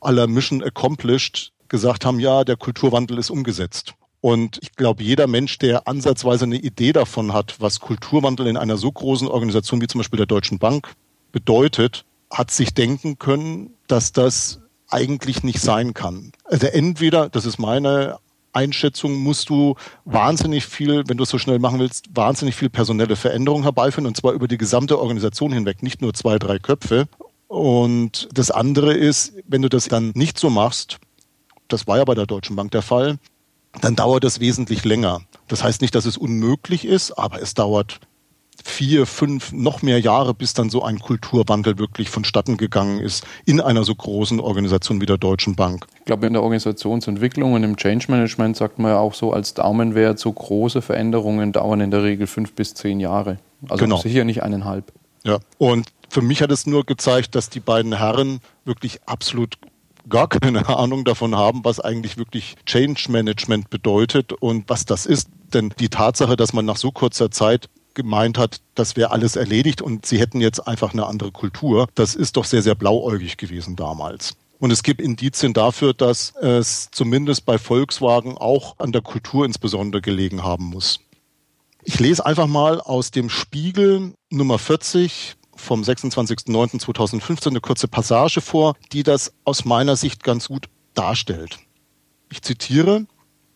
aller 0.00 0.26
Mission 0.26 0.62
accomplished 0.62 1.52
gesagt 1.68 2.04
haben, 2.04 2.20
ja, 2.20 2.44
der 2.44 2.56
Kulturwandel 2.56 3.18
ist 3.18 3.30
umgesetzt. 3.30 3.94
Und 4.22 4.60
ich 4.62 4.76
glaube, 4.76 5.02
jeder 5.02 5.26
Mensch, 5.26 5.58
der 5.58 5.88
ansatzweise 5.88 6.44
eine 6.44 6.56
Idee 6.56 6.92
davon 6.92 7.32
hat, 7.32 7.56
was 7.58 7.80
Kulturwandel 7.80 8.46
in 8.46 8.56
einer 8.56 8.76
so 8.76 8.90
großen 8.90 9.26
Organisation 9.26 9.82
wie 9.82 9.88
zum 9.88 9.98
Beispiel 9.98 10.16
der 10.16 10.26
Deutschen 10.26 10.60
Bank 10.60 10.94
bedeutet, 11.32 12.04
hat 12.30 12.52
sich 12.52 12.72
denken 12.72 13.18
können, 13.18 13.74
dass 13.88 14.12
das 14.12 14.60
eigentlich 14.88 15.42
nicht 15.42 15.60
sein 15.60 15.92
kann. 15.92 16.30
Also 16.44 16.68
entweder, 16.68 17.30
das 17.30 17.46
ist 17.46 17.58
meine 17.58 18.18
Einschätzung, 18.52 19.16
musst 19.16 19.48
du 19.48 19.74
wahnsinnig 20.04 20.66
viel, 20.66 21.02
wenn 21.08 21.16
du 21.16 21.24
es 21.24 21.30
so 21.30 21.38
schnell 21.38 21.58
machen 21.58 21.80
willst, 21.80 22.06
wahnsinnig 22.14 22.54
viel 22.54 22.70
personelle 22.70 23.16
Veränderung 23.16 23.64
herbeiführen 23.64 24.06
und 24.06 24.16
zwar 24.16 24.34
über 24.34 24.46
die 24.46 24.58
gesamte 24.58 25.00
Organisation 25.00 25.52
hinweg, 25.52 25.82
nicht 25.82 26.00
nur 26.00 26.14
zwei, 26.14 26.38
drei 26.38 26.60
Köpfe. 26.60 27.08
Und 27.48 28.28
das 28.32 28.52
andere 28.52 28.94
ist, 28.94 29.32
wenn 29.48 29.62
du 29.62 29.68
das 29.68 29.88
dann 29.88 30.12
nicht 30.14 30.38
so 30.38 30.48
machst, 30.48 30.98
das 31.66 31.88
war 31.88 31.98
ja 31.98 32.04
bei 32.04 32.14
der 32.14 32.26
Deutschen 32.26 32.54
Bank 32.54 32.70
der 32.70 32.82
Fall, 32.82 33.18
dann 33.80 33.96
dauert 33.96 34.24
es 34.24 34.40
wesentlich 34.40 34.84
länger. 34.84 35.22
Das 35.48 35.64
heißt 35.64 35.80
nicht, 35.80 35.94
dass 35.94 36.04
es 36.04 36.16
unmöglich 36.16 36.84
ist, 36.84 37.12
aber 37.12 37.40
es 37.40 37.54
dauert 37.54 38.00
vier, 38.64 39.06
fünf, 39.06 39.52
noch 39.52 39.82
mehr 39.82 39.98
Jahre, 39.98 40.34
bis 40.34 40.54
dann 40.54 40.70
so 40.70 40.82
ein 40.82 40.98
Kulturwandel 40.98 41.78
wirklich 41.78 42.10
vonstatten 42.10 42.56
gegangen 42.56 43.00
ist 43.00 43.24
in 43.44 43.60
einer 43.60 43.82
so 43.84 43.94
großen 43.94 44.40
Organisation 44.40 45.00
wie 45.00 45.06
der 45.06 45.18
Deutschen 45.18 45.56
Bank. 45.56 45.86
Ich 45.98 46.04
glaube, 46.04 46.26
in 46.26 46.34
der 46.34 46.42
Organisationsentwicklung 46.42 47.54
und 47.54 47.64
im 47.64 47.76
Change 47.76 48.06
Management 48.08 48.56
sagt 48.56 48.78
man 48.78 48.92
ja 48.92 48.98
auch 48.98 49.14
so 49.14 49.32
als 49.32 49.54
Daumenwert, 49.54 50.18
so 50.18 50.32
große 50.32 50.82
Veränderungen 50.82 51.52
dauern 51.52 51.80
in 51.80 51.90
der 51.90 52.02
Regel 52.02 52.26
fünf 52.26 52.52
bis 52.52 52.74
zehn 52.74 53.00
Jahre. 53.00 53.38
Also 53.68 53.84
genau. 53.84 53.96
sicher 53.98 54.24
nicht 54.24 54.42
eineinhalb. 54.42 54.92
Ja, 55.24 55.38
und 55.58 55.88
für 56.08 56.22
mich 56.22 56.42
hat 56.42 56.50
es 56.50 56.66
nur 56.66 56.84
gezeigt, 56.84 57.34
dass 57.34 57.48
die 57.48 57.60
beiden 57.60 57.96
Herren 57.96 58.40
wirklich 58.64 59.00
absolut 59.06 59.56
gar 60.08 60.28
keine 60.28 60.68
Ahnung 60.76 61.04
davon 61.04 61.36
haben, 61.36 61.64
was 61.64 61.80
eigentlich 61.80 62.16
wirklich 62.16 62.56
Change 62.66 63.06
Management 63.10 63.70
bedeutet 63.70 64.32
und 64.32 64.68
was 64.68 64.84
das 64.84 65.06
ist. 65.06 65.28
Denn 65.52 65.72
die 65.78 65.88
Tatsache, 65.88 66.36
dass 66.36 66.52
man 66.52 66.64
nach 66.64 66.76
so 66.76 66.90
kurzer 66.92 67.30
Zeit 67.30 67.68
gemeint 67.94 68.38
hat, 68.38 68.60
das 68.74 68.96
wäre 68.96 69.10
alles 69.10 69.36
erledigt 69.36 69.82
und 69.82 70.06
sie 70.06 70.18
hätten 70.18 70.40
jetzt 70.40 70.60
einfach 70.60 70.92
eine 70.92 71.06
andere 71.06 71.30
Kultur, 71.30 71.88
das 71.94 72.14
ist 72.14 72.36
doch 72.36 72.44
sehr, 72.44 72.62
sehr 72.62 72.74
blauäugig 72.74 73.36
gewesen 73.36 73.76
damals. 73.76 74.34
Und 74.58 74.70
es 74.70 74.82
gibt 74.82 75.00
Indizien 75.00 75.52
dafür, 75.52 75.92
dass 75.92 76.34
es 76.36 76.88
zumindest 76.92 77.44
bei 77.44 77.58
Volkswagen 77.58 78.38
auch 78.38 78.76
an 78.78 78.92
der 78.92 79.02
Kultur 79.02 79.44
insbesondere 79.44 80.00
gelegen 80.00 80.44
haben 80.44 80.66
muss. 80.66 81.00
Ich 81.82 81.98
lese 81.98 82.24
einfach 82.24 82.46
mal 82.46 82.80
aus 82.80 83.10
dem 83.10 83.28
Spiegel 83.28 84.14
Nummer 84.30 84.58
40 84.58 85.34
vom 85.62 85.82
26.09.2015 85.82 87.48
eine 87.48 87.60
kurze 87.60 87.88
Passage 87.88 88.40
vor, 88.40 88.74
die 88.92 89.02
das 89.02 89.32
aus 89.44 89.64
meiner 89.64 89.96
Sicht 89.96 90.22
ganz 90.22 90.48
gut 90.48 90.68
darstellt. 90.94 91.58
Ich 92.30 92.42
zitiere, 92.42 93.06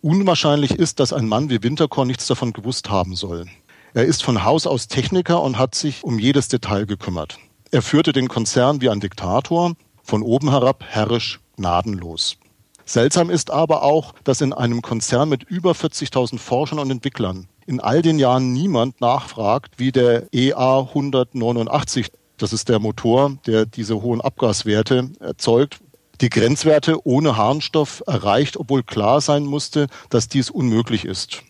Unwahrscheinlich 0.06 0.70
ist, 0.70 1.00
dass 1.00 1.12
ein 1.12 1.26
Mann 1.26 1.50
wie 1.50 1.64
Winterkorn 1.64 2.06
nichts 2.06 2.28
davon 2.28 2.52
gewusst 2.52 2.90
haben 2.90 3.16
soll. 3.16 3.46
Er 3.92 4.04
ist 4.04 4.22
von 4.22 4.44
Haus 4.44 4.64
aus 4.64 4.86
Techniker 4.86 5.42
und 5.42 5.58
hat 5.58 5.74
sich 5.74 6.04
um 6.04 6.20
jedes 6.20 6.46
Detail 6.46 6.86
gekümmert. 6.86 7.38
Er 7.72 7.82
führte 7.82 8.12
den 8.12 8.28
Konzern 8.28 8.80
wie 8.80 8.88
ein 8.88 9.00
Diktator, 9.00 9.72
von 10.04 10.22
oben 10.22 10.50
herab 10.50 10.84
herrisch, 10.86 11.40
gnadenlos. 11.56 12.36
Seltsam 12.84 13.30
ist 13.30 13.50
aber 13.50 13.82
auch, 13.82 14.14
dass 14.22 14.40
in 14.40 14.52
einem 14.52 14.80
Konzern 14.80 15.28
mit 15.28 15.42
über 15.42 15.72
40.000 15.72 16.38
Forschern 16.38 16.78
und 16.78 16.92
Entwicklern 16.92 17.48
in 17.66 17.80
all 17.80 18.02
den 18.02 18.18
Jahren 18.18 18.52
niemand 18.52 19.00
nachfragt, 19.00 19.74
wie 19.78 19.92
der 19.92 20.32
EA 20.32 20.80
189, 20.80 22.08
das 22.36 22.52
ist 22.52 22.68
der 22.68 22.78
Motor, 22.78 23.36
der 23.46 23.66
diese 23.66 24.02
hohen 24.02 24.20
Abgaswerte 24.20 25.10
erzeugt, 25.20 25.78
die 26.20 26.30
Grenzwerte 26.30 27.06
ohne 27.06 27.36
Harnstoff 27.36 28.02
erreicht, 28.06 28.56
obwohl 28.56 28.82
klar 28.82 29.20
sein 29.20 29.44
musste, 29.44 29.88
dass 30.08 30.28
dies 30.28 30.48
unmöglich 30.48 31.04
ist. 31.04 31.42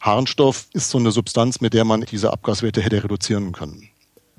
Harnstoff 0.00 0.68
ist 0.72 0.90
so 0.90 0.98
eine 0.98 1.10
Substanz, 1.10 1.60
mit 1.60 1.74
der 1.74 1.84
man 1.84 2.02
diese 2.02 2.32
Abgaswerte 2.32 2.80
hätte 2.80 3.02
reduzieren 3.02 3.52
können. 3.52 3.88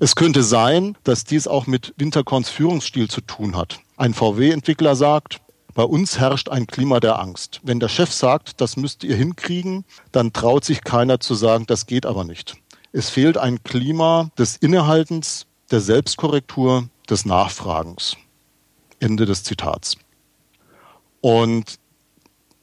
Es 0.00 0.14
könnte 0.14 0.42
sein, 0.42 0.96
dass 1.04 1.24
dies 1.24 1.46
auch 1.46 1.66
mit 1.66 1.92
Winterkorns 1.96 2.48
Führungsstil 2.48 3.08
zu 3.08 3.20
tun 3.20 3.56
hat. 3.56 3.80
Ein 3.96 4.14
VW-Entwickler 4.14 4.94
sagt, 4.94 5.40
bei 5.78 5.84
uns 5.84 6.18
herrscht 6.18 6.48
ein 6.48 6.66
Klima 6.66 6.98
der 6.98 7.20
Angst. 7.20 7.60
Wenn 7.62 7.78
der 7.78 7.88
Chef 7.88 8.12
sagt, 8.12 8.60
das 8.60 8.76
müsst 8.76 9.04
ihr 9.04 9.14
hinkriegen, 9.14 9.84
dann 10.10 10.32
traut 10.32 10.64
sich 10.64 10.82
keiner 10.82 11.20
zu 11.20 11.36
sagen, 11.36 11.66
das 11.68 11.86
geht 11.86 12.04
aber 12.04 12.24
nicht. 12.24 12.56
Es 12.90 13.10
fehlt 13.10 13.38
ein 13.38 13.62
Klima 13.62 14.28
des 14.36 14.56
Innehaltens, 14.56 15.46
der 15.70 15.78
Selbstkorrektur, 15.78 16.88
des 17.08 17.26
Nachfragens. 17.26 18.16
Ende 18.98 19.24
des 19.24 19.44
Zitats. 19.44 19.96
Und 21.20 21.76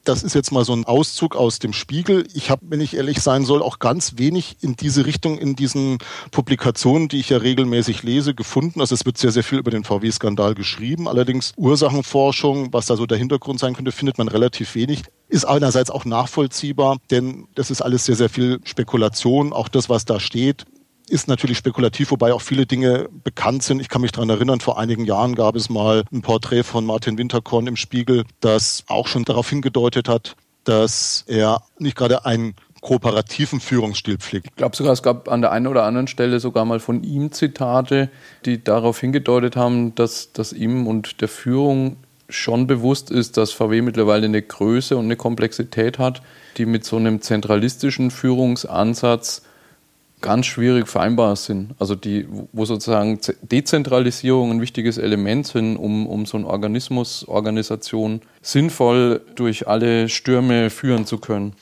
Das 0.05 0.21
ist 0.21 0.35
jetzt 0.35 0.51
mal 0.51 0.63
so 0.63 0.73
ein 0.73 0.85
Auszug 0.85 1.35
aus 1.35 1.57
dem 1.57 1.73
Spiegel. 1.73 2.27
Ich 2.35 2.51
habe, 2.51 2.61
wenn 2.69 2.79
ich 2.79 2.95
ehrlich 2.95 3.21
sein 3.21 3.43
soll, 3.43 3.63
auch 3.63 3.79
ganz 3.79 4.13
wenig 4.17 4.57
in 4.61 4.75
diese 4.75 5.07
Richtung 5.07 5.39
in 5.39 5.55
diesen 5.55 5.97
Publikationen, 6.29 7.07
die 7.07 7.19
ich 7.19 7.29
ja 7.29 7.37
regelmäßig 7.37 8.03
lese, 8.03 8.35
gefunden. 8.35 8.81
Also 8.81 8.93
es 8.93 9.03
wird 9.03 9.17
sehr, 9.17 9.31
sehr 9.31 9.43
viel 9.43 9.57
über 9.57 9.71
den 9.71 9.83
VW-Skandal 9.83 10.53
geschrieben. 10.53 11.07
Allerdings 11.07 11.53
Ursachenforschung, 11.57 12.71
was 12.71 12.85
da 12.85 12.95
so 12.95 13.07
der 13.07 13.17
Hintergrund 13.17 13.59
sein 13.59 13.73
könnte, 13.73 13.91
findet 13.91 14.19
man 14.19 14.27
relativ 14.27 14.75
wenig. 14.75 15.01
Ist 15.27 15.45
einerseits 15.45 15.89
auch 15.89 16.05
nachvollziehbar, 16.05 16.97
denn 17.09 17.47
das 17.55 17.71
ist 17.71 17.81
alles 17.81 18.05
sehr, 18.05 18.15
sehr 18.15 18.29
viel 18.29 18.59
Spekulation. 18.63 19.53
Auch 19.53 19.69
das, 19.69 19.89
was 19.89 20.05
da 20.05 20.19
steht, 20.19 20.65
ist 21.09 21.27
natürlich 21.27 21.57
spekulativ, 21.57 22.11
wobei 22.11 22.33
auch 22.33 22.41
viele 22.41 22.65
Dinge 22.65 23.09
bekannt 23.23 23.63
sind. 23.63 23.79
Ich 23.79 23.89
kann 23.89 24.01
mich 24.01 24.11
daran 24.11 24.29
erinnern, 24.29 24.59
vor 24.59 24.79
einigen 24.79 25.05
Jahren 25.05 25.35
gab 25.35 25.55
es 25.55 25.69
mal 25.69 26.03
ein 26.11 26.21
Porträt 26.21 26.63
von 26.63 26.85
Martin 26.85 27.17
Winterkorn 27.17 27.67
im 27.67 27.75
Spiegel, 27.75 28.23
das 28.39 28.83
auch 28.87 29.07
schon 29.07 29.23
darauf 29.23 29.49
hingedeutet 29.49 30.09
hat, 30.09 30.35
dass 30.63 31.23
er 31.27 31.61
nicht 31.77 31.95
gerade 31.95 32.25
einen 32.25 32.55
kooperativen 32.81 33.59
Führungsstil 33.59 34.17
pflegt. 34.17 34.47
Ich 34.47 34.55
glaube 34.55 34.75
sogar, 34.75 34.93
es 34.93 35.01
gab 35.01 35.27
an 35.27 35.41
der 35.41 35.51
einen 35.51 35.67
oder 35.67 35.83
anderen 35.85 36.07
Stelle 36.07 36.39
sogar 36.39 36.65
mal 36.65 36.79
von 36.79 37.03
ihm 37.03 37.31
Zitate, 37.31 38.09
die 38.45 38.63
darauf 38.63 38.99
hingedeutet 38.99 39.55
haben, 39.55 39.95
dass, 39.95 40.33
dass 40.33 40.53
ihm 40.53 40.85
und 40.85 41.21
der 41.21 41.27
Führung 41.27 41.97
schon 42.29 42.67
bewusst 42.67 43.11
ist, 43.11 43.37
dass 43.37 43.51
VW 43.51 43.81
mittlerweile 43.81 44.25
eine 44.25 44.41
Größe 44.41 44.97
und 44.97 45.05
eine 45.05 45.15
Komplexität 45.15 45.99
hat, 45.99 46.21
die 46.57 46.65
mit 46.65 46.85
so 46.85 46.97
einem 46.97 47.21
zentralistischen 47.21 48.11
Führungsansatz 48.11 49.43
ganz 50.21 50.45
schwierig 50.45 50.87
vereinbar 50.87 51.35
sind. 51.35 51.75
Also 51.79 51.95
die, 51.95 52.27
wo 52.51 52.65
sozusagen 52.65 53.19
Dezentralisierung 53.41 54.51
ein 54.51 54.61
wichtiges 54.61 54.97
Element 54.97 55.47
sind, 55.47 55.77
um, 55.77 56.07
um 56.07 56.25
so 56.25 56.37
eine 56.37 56.47
Organismus, 56.47 57.27
Organisation 57.27 58.21
sinnvoll 58.41 59.21
durch 59.35 59.67
alle 59.67 60.09
Stürme 60.09 60.69
führen 60.69 61.05
zu 61.05 61.17
können. 61.17 61.53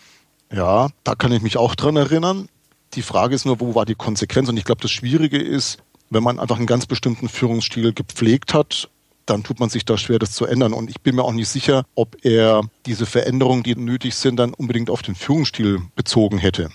Ja, 0.51 0.89
da 1.03 1.15
kann 1.15 1.31
ich 1.31 1.41
mich 1.41 1.57
auch 1.57 1.75
dran 1.75 1.95
erinnern. 1.95 2.47
Die 2.93 3.01
Frage 3.01 3.35
ist 3.35 3.45
nur, 3.45 3.59
wo 3.59 3.75
war 3.75 3.85
die 3.85 3.95
Konsequenz? 3.95 4.49
Und 4.49 4.57
ich 4.57 4.65
glaube, 4.65 4.81
das 4.81 4.91
Schwierige 4.91 5.39
ist, 5.39 5.79
wenn 6.09 6.23
man 6.23 6.39
einfach 6.39 6.57
einen 6.57 6.67
ganz 6.67 6.85
bestimmten 6.85 7.27
Führungsstil 7.27 7.91
gepflegt 7.91 8.53
hat, 8.53 8.89
dann 9.25 9.43
tut 9.43 9.59
man 9.59 9.69
sich 9.69 9.83
da 9.85 9.97
schwer, 9.97 10.19
das 10.19 10.33
zu 10.33 10.45
ändern. 10.45 10.73
Und 10.73 10.89
ich 10.89 11.01
bin 11.01 11.15
mir 11.15 11.23
auch 11.23 11.31
nicht 11.31 11.47
sicher, 11.47 11.85
ob 11.95 12.17
er 12.23 12.61
diese 12.85 13.05
Veränderungen, 13.05 13.63
die 13.63 13.75
nötig 13.75 14.15
sind, 14.15 14.37
dann 14.37 14.53
unbedingt 14.53 14.89
auf 14.89 15.01
den 15.01 15.15
Führungsstil 15.15 15.81
bezogen 15.95 16.37
hätte 16.37 16.69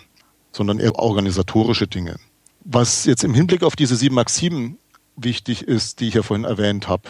sondern 0.59 0.81
eher 0.81 0.97
organisatorische 0.97 1.87
Dinge. 1.87 2.17
Was 2.65 3.05
jetzt 3.05 3.23
im 3.23 3.33
Hinblick 3.33 3.63
auf 3.63 3.77
diese 3.77 3.95
sieben 3.95 4.17
Maximen 4.17 4.77
wichtig 5.17 5.63
ist, 5.63 6.01
die 6.01 6.09
ich 6.09 6.15
ja 6.15 6.23
vorhin 6.23 6.45
erwähnt 6.45 6.89
habe. 6.89 7.05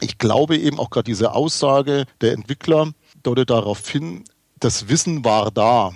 Ich 0.00 0.16
glaube 0.16 0.56
eben 0.56 0.78
auch 0.78 0.88
gerade 0.88 1.04
diese 1.04 1.34
Aussage 1.34 2.06
der 2.22 2.32
Entwickler 2.32 2.92
deutet 3.22 3.50
darauf 3.50 3.86
hin, 3.86 4.24
das 4.58 4.88
Wissen 4.88 5.24
war 5.24 5.50
da. 5.50 5.92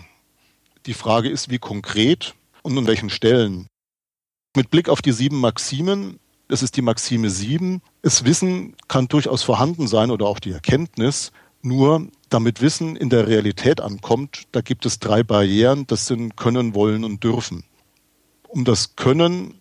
Die 0.86 0.94
Frage 0.94 1.30
ist, 1.30 1.50
wie 1.50 1.58
konkret 1.58 2.34
und 2.62 2.76
an 2.76 2.86
welchen 2.86 3.10
Stellen. 3.10 3.66
Mit 4.54 4.70
Blick 4.70 4.90
auf 4.90 5.00
die 5.00 5.12
sieben 5.12 5.40
Maximen, 5.40 6.18
das 6.48 6.62
ist 6.62 6.76
die 6.76 6.82
Maxime 6.82 7.30
sieben, 7.30 7.80
das 8.02 8.24
Wissen 8.26 8.76
kann 8.88 9.08
durchaus 9.08 9.42
vorhanden 9.42 9.86
sein 9.88 10.10
oder 10.10 10.26
auch 10.26 10.40
die 10.40 10.52
Erkenntnis, 10.52 11.32
nur 11.62 12.08
damit 12.32 12.60
Wissen 12.60 12.96
in 12.96 13.10
der 13.10 13.26
Realität 13.26 13.80
ankommt, 13.80 14.44
da 14.52 14.60
gibt 14.60 14.86
es 14.86 14.98
drei 14.98 15.22
Barrieren, 15.22 15.86
das 15.86 16.06
sind 16.06 16.36
Können, 16.36 16.74
Wollen 16.74 17.04
und 17.04 17.22
Dürfen. 17.22 17.64
Um 18.48 18.64
das 18.64 18.96
Können 18.96 19.54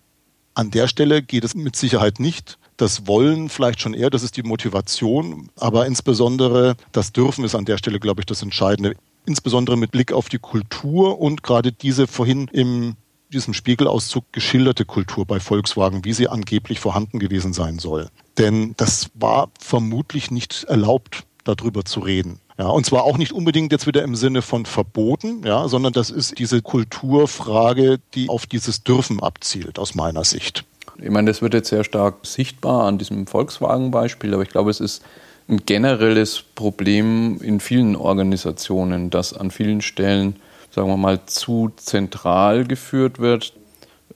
an 0.54 0.70
der 0.70 0.88
Stelle 0.88 1.22
geht 1.22 1.44
es 1.44 1.54
mit 1.54 1.76
Sicherheit 1.76 2.20
nicht. 2.20 2.58
Das 2.76 3.06
Wollen 3.06 3.48
vielleicht 3.48 3.80
schon 3.80 3.94
eher, 3.94 4.10
das 4.10 4.22
ist 4.22 4.36
die 4.36 4.42
Motivation, 4.42 5.50
aber 5.56 5.86
insbesondere 5.86 6.76
das 6.92 7.12
Dürfen 7.12 7.44
ist 7.44 7.54
an 7.54 7.64
der 7.64 7.78
Stelle, 7.78 8.00
glaube 8.00 8.20
ich, 8.20 8.26
das 8.26 8.42
Entscheidende. 8.42 8.94
Insbesondere 9.24 9.76
mit 9.76 9.92
Blick 9.92 10.12
auf 10.12 10.28
die 10.28 10.38
Kultur 10.38 11.20
und 11.20 11.42
gerade 11.42 11.72
diese 11.72 12.06
vorhin 12.06 12.48
in 12.48 12.96
diesem 13.32 13.54
Spiegelauszug 13.54 14.24
geschilderte 14.32 14.84
Kultur 14.84 15.24
bei 15.26 15.40
Volkswagen, 15.40 16.04
wie 16.04 16.12
sie 16.12 16.28
angeblich 16.28 16.80
vorhanden 16.80 17.18
gewesen 17.18 17.52
sein 17.52 17.78
soll. 17.78 18.08
Denn 18.36 18.74
das 18.76 19.10
war 19.14 19.50
vermutlich 19.58 20.30
nicht 20.30 20.64
erlaubt 20.64 21.24
darüber 21.44 21.84
zu 21.84 22.00
reden. 22.00 22.40
Ja, 22.58 22.66
und 22.66 22.84
zwar 22.84 23.04
auch 23.04 23.16
nicht 23.16 23.32
unbedingt 23.32 23.72
jetzt 23.72 23.86
wieder 23.86 24.02
im 24.02 24.14
Sinne 24.14 24.42
von 24.42 24.66
verboten, 24.66 25.42
ja, 25.44 25.68
sondern 25.68 25.92
das 25.92 26.10
ist 26.10 26.38
diese 26.38 26.60
Kulturfrage, 26.60 27.98
die 28.14 28.28
auf 28.28 28.46
dieses 28.46 28.84
Dürfen 28.84 29.20
abzielt, 29.22 29.78
aus 29.78 29.94
meiner 29.94 30.24
Sicht. 30.24 30.64
Ich 31.00 31.10
meine, 31.10 31.30
das 31.30 31.40
wird 31.40 31.54
jetzt 31.54 31.70
sehr 31.70 31.84
stark 31.84 32.26
sichtbar 32.26 32.84
an 32.84 32.98
diesem 32.98 33.26
Volkswagen-Beispiel, 33.26 34.34
aber 34.34 34.42
ich 34.42 34.50
glaube, 34.50 34.70
es 34.70 34.80
ist 34.80 35.02
ein 35.48 35.64
generelles 35.64 36.42
Problem 36.54 37.40
in 37.40 37.60
vielen 37.60 37.96
Organisationen, 37.96 39.10
dass 39.10 39.32
an 39.32 39.50
vielen 39.50 39.80
Stellen, 39.80 40.36
sagen 40.70 40.88
wir 40.88 40.96
mal, 40.96 41.24
zu 41.26 41.72
zentral 41.76 42.64
geführt 42.64 43.18
wird. 43.18 43.54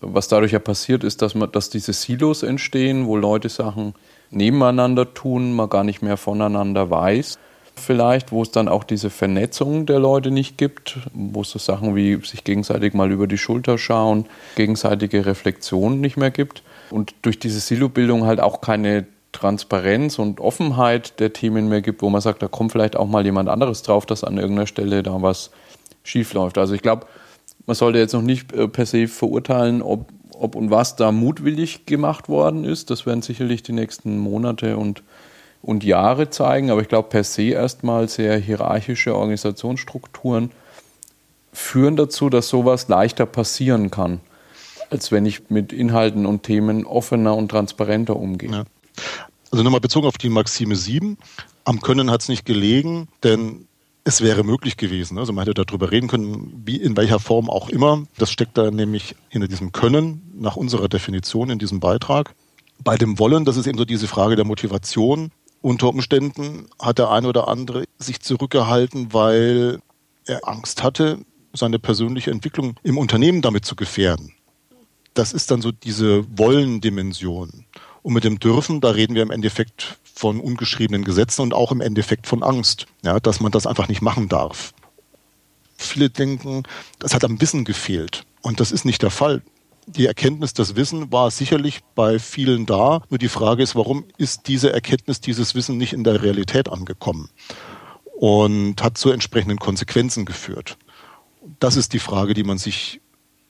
Was 0.01 0.29
dadurch 0.29 0.53
ja 0.53 0.59
passiert, 0.59 1.05
ist, 1.05 1.23
dass, 1.23 1.35
man, 1.35 1.51
dass 1.51 1.71
diese 1.71 1.93
Silos 1.93 2.43
entstehen, 2.43 3.07
wo 3.07 3.17
Leute 3.17 3.49
Sachen 3.49 3.95
nebeneinander 4.31 5.13
tun, 5.15 5.55
man 5.55 5.71
gar 5.71 5.85
nicht 5.85 6.03
mehr 6.03 6.17
voneinander 6.17 6.91
weiß. 6.91 7.39
Vielleicht, 7.79 8.33
wo 8.33 8.43
es 8.43 8.51
dann 8.51 8.69
auch 8.69 8.85
diese 8.85 9.11
Vernetzung 9.11 9.87
der 9.87 9.99
Leute 9.99 10.31
nicht 10.31 10.57
gibt, 10.57 10.99
wo 11.13 11.43
es 11.43 11.51
so 11.51 11.59
Sachen 11.59 11.95
wie 11.95 12.17
sich 12.25 12.43
gegenseitig 12.43 12.95
mal 12.95 13.13
über 13.13 13.27
die 13.27 13.39
Schulter 13.39 13.77
schauen, 13.77 14.27
gegenseitige 14.57 15.27
Reflexion 15.27 16.01
nicht 16.01 16.17
mehr 16.17 16.31
gibt 16.31 16.63
und 16.91 17.15
durch 17.23 17.39
diese 17.39 17.61
Silobildung 17.61 18.25
halt 18.25 18.41
auch 18.41 18.61
keine 18.61 19.07
Transparenz 19.33 20.19
und 20.19 20.41
Offenheit 20.41 21.21
der 21.21 21.35
Themen 21.35 21.69
mehr 21.69 21.83
gibt, 21.83 22.01
wo 22.01 22.09
man 22.09 22.23
sagt, 22.23 22.43
da 22.43 22.49
kommt 22.49 22.73
vielleicht 22.73 22.97
auch 22.97 23.07
mal 23.07 23.25
jemand 23.25 23.51
anderes 23.51 23.83
drauf, 23.83 24.07
dass 24.07 24.25
an 24.25 24.39
irgendeiner 24.39 24.67
Stelle 24.67 25.03
da 25.03 25.21
was 25.21 25.51
schief 26.03 26.33
läuft. 26.33 26.57
Also 26.57 26.73
ich 26.73 26.83
glaube, 26.83 27.07
man 27.67 27.77
sollte 27.77 27.99
jetzt 27.99 28.15
noch 28.15 28.23
nicht 28.23 28.53
äh, 28.55 28.69
per 28.69 28.87
se 28.87 29.07
verurteilen, 29.07 29.83
ob 29.83 30.07
ob 30.39 30.55
und 30.55 30.71
was 30.71 30.97
da 30.97 31.13
mutwillig 31.13 31.87
gemacht 31.87 32.29
worden 32.29 32.65
ist, 32.65 32.91
das 32.91 33.07
werden 33.07 33.23
sicherlich 33.23 33.63
die 33.63 33.73
nächsten 33.73 34.19
Monate 34.19 34.77
und, 34.77 35.03
und 35.67 35.85
Jahre 35.85 36.31
zeigen. 36.31 36.71
Aber 36.71 36.81
ich 36.81 36.89
glaube, 36.89 37.09
per 37.09 37.25
se 37.25 37.51
erstmal 37.51 38.09
sehr 38.09 38.39
hierarchische 38.39 39.15
Organisationsstrukturen 39.15 40.53
führen 41.53 41.97
dazu, 41.97 42.31
dass 42.31 42.49
sowas 42.49 42.89
leichter 42.89 43.27
passieren 43.27 43.91
kann, 43.91 44.21
als 44.91 45.11
wenn 45.11 45.27
ich 45.27 45.51
mit 45.51 45.73
Inhalten 45.73 46.25
und 46.25 46.45
Themen 46.45 46.87
offener 46.87 47.37
und 47.37 47.49
transparenter 47.49 48.17
umgehe. 48.17 48.51
Ja. 48.51 48.65
Also 49.51 49.65
nochmal 49.65 49.81
bezogen 49.81 50.07
auf 50.07 50.19
die 50.19 50.29
Maxime 50.29 50.77
7. 50.77 51.19
Am 51.65 51.81
Können 51.81 52.11
hat 52.11 52.23
es 52.23 52.29
nicht 52.29 52.47
gelegen, 52.47 53.09
denn 53.23 53.67
es 54.05 54.21
wäre 54.21 54.45
möglich 54.45 54.77
gewesen. 54.77 55.19
Also 55.19 55.33
man 55.33 55.47
hätte 55.47 55.65
darüber 55.65 55.91
reden 55.91 56.07
können, 56.07 56.63
wie 56.65 56.77
in 56.77 56.97
welcher 56.97 57.19
Form 57.19 57.51
auch 57.51 57.69
immer. 57.69 58.05
Das 58.19 58.31
steckt 58.31 58.57
da 58.57 58.71
nämlich 58.71 59.17
hinter 59.31 59.49
diesem 59.49 59.73
Können 59.73 60.31
nach 60.39 60.55
unserer 60.55 60.89
Definition 60.89 61.51
in 61.51 61.59
diesem 61.59 61.81
Beitrag. 61.81 62.35
Bei 62.85 62.97
dem 62.97 63.19
Wollen, 63.19 63.45
das 63.45 63.57
ist 63.57 63.67
eben 63.67 63.79
so 63.79 63.85
diese 63.85 64.07
Frage 64.07 64.37
der 64.37 64.45
Motivation. 64.45 65.33
Unter 65.63 65.89
Umständen 65.89 66.69
hat 66.81 66.99
der 66.99 67.11
eine 67.11 67.29
oder 67.29 67.49
andere 67.49 67.85
sich 67.99 68.21
zurückgehalten, 68.21 69.13
weil 69.13 69.81
er 70.27 70.47
Angst 70.49 70.83
hatte, 70.83 71.19
seine 71.53 71.79
persönliche 71.79 72.31
Entwicklung 72.31 72.77
im 72.83 72.99
Unternehmen 72.99 73.43
damit 73.43 73.65
zu 73.65 73.77
gefährden. 73.77 74.33
Das 75.15 75.33
ist 75.33 75.51
dann 75.51 75.63
so 75.63 75.73
diese 75.73 76.25
Wollen-Dimension. 76.39 77.65
Und 78.03 78.13
mit 78.13 78.25
dem 78.25 78.39
Dürfen, 78.39 78.81
da 78.81 78.91
reden 78.91 79.15
wir 79.15 79.23
im 79.23 79.31
Endeffekt 79.31 79.99
von 80.15 80.41
ungeschriebenen 80.41 81.05
Gesetzen 81.05 81.43
und 81.43 81.55
auch 81.55 81.73
im 81.73 81.81
Endeffekt 81.81 82.27
von 82.27 82.43
Angst, 82.43 82.87
ja, 83.03 83.19
dass 83.19 83.41
man 83.41 83.53
das 83.53 83.67
einfach 83.67 83.89
nicht 83.89 84.03
machen 84.03 84.29
darf. 84.29 84.75
Viele 85.77 86.11
denken, 86.11 86.63
das 86.99 87.15
hat 87.15 87.25
am 87.25 87.41
Wissen 87.41 87.65
gefehlt. 87.65 88.25
Und 88.43 88.61
das 88.61 88.73
ist 88.73 88.85
nicht 88.85 89.03
der 89.03 89.11
Fall. 89.11 89.43
Die 89.87 90.07
Erkenntnis, 90.07 90.53
das 90.53 90.75
Wissen 90.77 91.13
war 91.13 91.31
sicherlich 91.31 91.81
bei 91.95 92.19
vielen 92.19 92.67
da. 92.67 93.03
Nur 93.09 93.19
die 93.19 93.29
Frage 93.29 93.63
ist, 93.63 93.77
warum 93.77 94.05
ist 94.19 94.49
diese 94.49 94.73
Erkenntnis, 94.73 95.21
dieses 95.21 95.55
Wissen 95.55 95.79
nicht 95.79 95.93
in 95.93 96.05
der 96.05 96.23
Realität 96.23 96.69
angekommen? 96.69 97.31
Und 98.19 98.83
hat 98.83 98.99
zu 98.99 99.11
entsprechenden 99.11 99.59
Konsequenzen 99.59 100.25
geführt. 100.25 100.77
Das 101.61 101.77
ist 101.77 101.93
die 101.93 101.99
Frage, 101.99 102.35
die 102.35 102.45
man 102.45 102.59
sich 102.59 103.01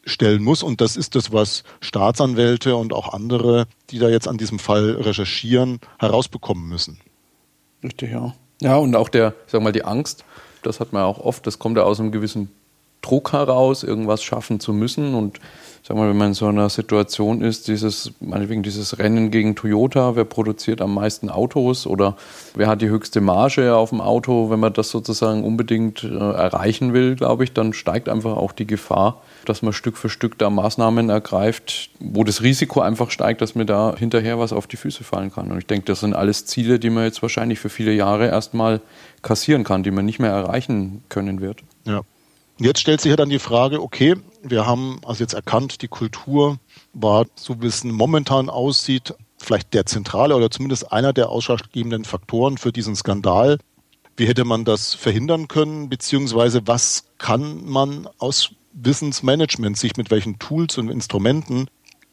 stellen 0.07 0.43
muss. 0.43 0.63
Und 0.63 0.81
das 0.81 0.97
ist 0.97 1.15
das, 1.15 1.33
was 1.33 1.65
Staatsanwälte 1.81 2.77
und 2.77 2.93
auch 2.93 3.13
andere, 3.13 3.67
die 3.91 3.99
da 3.99 4.09
jetzt 4.09 4.29
an 4.29 4.39
diesem 4.39 4.59
Fall 4.59 4.93
recherchieren, 4.93 5.81
herausbekommen 5.99 6.69
müssen. 6.69 6.99
Richtig, 7.83 8.13
ja. 8.13 8.35
Ja, 8.61 8.77
und 8.77 8.97
auch 8.97 9.09
der, 9.09 9.35
ich 9.47 9.53
sag 9.53 9.63
mal, 9.63 9.73
die 9.73 9.85
Angst, 9.85 10.25
das 10.63 10.81
hat 10.81 10.93
man 10.93 11.03
auch 11.03 11.19
oft, 11.19 11.47
das 11.47 11.59
kommt 11.59 11.77
ja 11.77 11.83
aus 11.83 12.01
einem 12.01 12.13
gewissen 12.13 12.51
Druck 13.03 13.33
heraus, 13.33 13.83
irgendwas 13.83 14.23
schaffen 14.23 14.61
zu 14.61 14.73
müssen. 14.73 15.15
Und 15.15 15.41
sag 15.87 15.97
mal, 15.97 16.09
wenn 16.09 16.17
man 16.17 16.29
in 16.29 16.35
so 16.35 16.47
einer 16.47 16.69
Situation 16.69 17.43
ist, 17.43 17.69
dieses, 17.69 18.11
meinetwegen 18.19 18.65
dieses 18.65 18.99
Rennen 18.99 19.31
gegen 19.31 19.55
Toyota, 19.55 20.17
wer 20.17 20.25
produziert 20.25 20.81
am 20.81 20.93
meisten 20.93 21.31
Autos 21.31 21.87
oder 21.87 22.17
wer 22.57 22.67
hat 22.67 22.83
die 22.83 22.89
höchste 22.89 23.21
Marge 23.21 23.77
auf 23.77 23.91
dem 23.91 24.01
Auto, 24.01 24.51
wenn 24.51 24.59
man 24.59 24.73
das 24.73 24.91
sozusagen 24.91 25.45
unbedingt 25.45 26.03
äh, 26.03 26.09
erreichen 26.09 26.93
will, 26.93 27.15
glaube 27.15 27.45
ich, 27.45 27.53
dann 27.53 27.73
steigt 27.73 28.09
einfach 28.09 28.37
auch 28.37 28.51
die 28.51 28.67
Gefahr, 28.67 29.23
dass 29.45 29.63
man 29.63 29.73
Stück 29.73 29.97
für 29.97 30.09
Stück 30.09 30.37
da 30.39 30.51
Maßnahmen 30.51 31.09
ergreift, 31.09 31.91
wo 32.01 32.25
das 32.25 32.43
Risiko 32.43 32.81
einfach 32.81 33.13
steigt, 33.13 33.41
dass 33.41 33.55
mir 33.55 33.67
da 33.67 33.95
hinterher 33.97 34.41
was 34.41 34.53
auf 34.53 34.67
die 34.67 34.77
Füße 34.77 35.05
fallen 35.05 35.33
kann. 35.33 35.53
Und 35.53 35.59
ich 35.59 35.67
denke, 35.67 35.87
das 35.87 36.01
sind 36.01 36.15
alles 36.15 36.47
Ziele, 36.47 36.81
die 36.81 36.91
man 36.91 37.05
jetzt 37.05 37.23
wahrscheinlich 37.23 37.61
für 37.61 37.69
viele 37.69 37.93
Jahre 37.93 38.27
erstmal 38.27 38.81
kassieren 39.23 39.63
kann, 39.63 39.85
die 39.85 39.93
man 39.93 40.05
nicht 40.05 40.19
mehr 40.19 40.33
erreichen 40.33 41.05
können 41.09 41.41
wird. 41.41 41.61
Ja. 41.85 42.03
Jetzt 42.59 42.81
stellt 42.81 43.01
sich 43.01 43.11
ja 43.11 43.17
dann 43.17 43.29
die 43.29 43.39
Frage, 43.39 43.83
okay, 43.83 44.17
wir 44.43 44.67
haben 44.67 45.01
also 45.05 45.23
jetzt 45.23 45.35
erkannt, 45.35 45.83
die 45.83 45.89
Kultur 45.89 46.59
war, 46.95 47.27
so 47.35 47.61
wie 47.61 47.67
es 47.67 47.85
momentan 47.85 48.49
aussieht, 48.49 49.15
vielleicht 49.37 49.75
der 49.75 49.85
zentrale 49.85 50.35
oder 50.35 50.51
zumindest 50.51 50.91
einer 50.91 51.13
der 51.13 51.29
ausschlaggebenden 51.29 52.05
Faktoren 52.05 52.57
für 52.57 52.73
diesen 52.73 52.97
Skandal. 52.97 53.59
Wie 54.17 54.27
hätte 54.27 54.45
man 54.45 54.65
das 54.65 54.95
verhindern 54.95 55.49
können, 55.49 55.91
beziehungsweise 55.91 56.67
was 56.67 57.05
kann 57.19 57.67
man 57.67 58.09
aus 58.19 58.53
Wissensmanagement 58.73 59.77
sich 59.77 59.97
mit 59.99 60.11
welchen 60.11 60.39
Tools 60.39 60.79
und 60.79 60.91
Instrumenten 60.91 61.67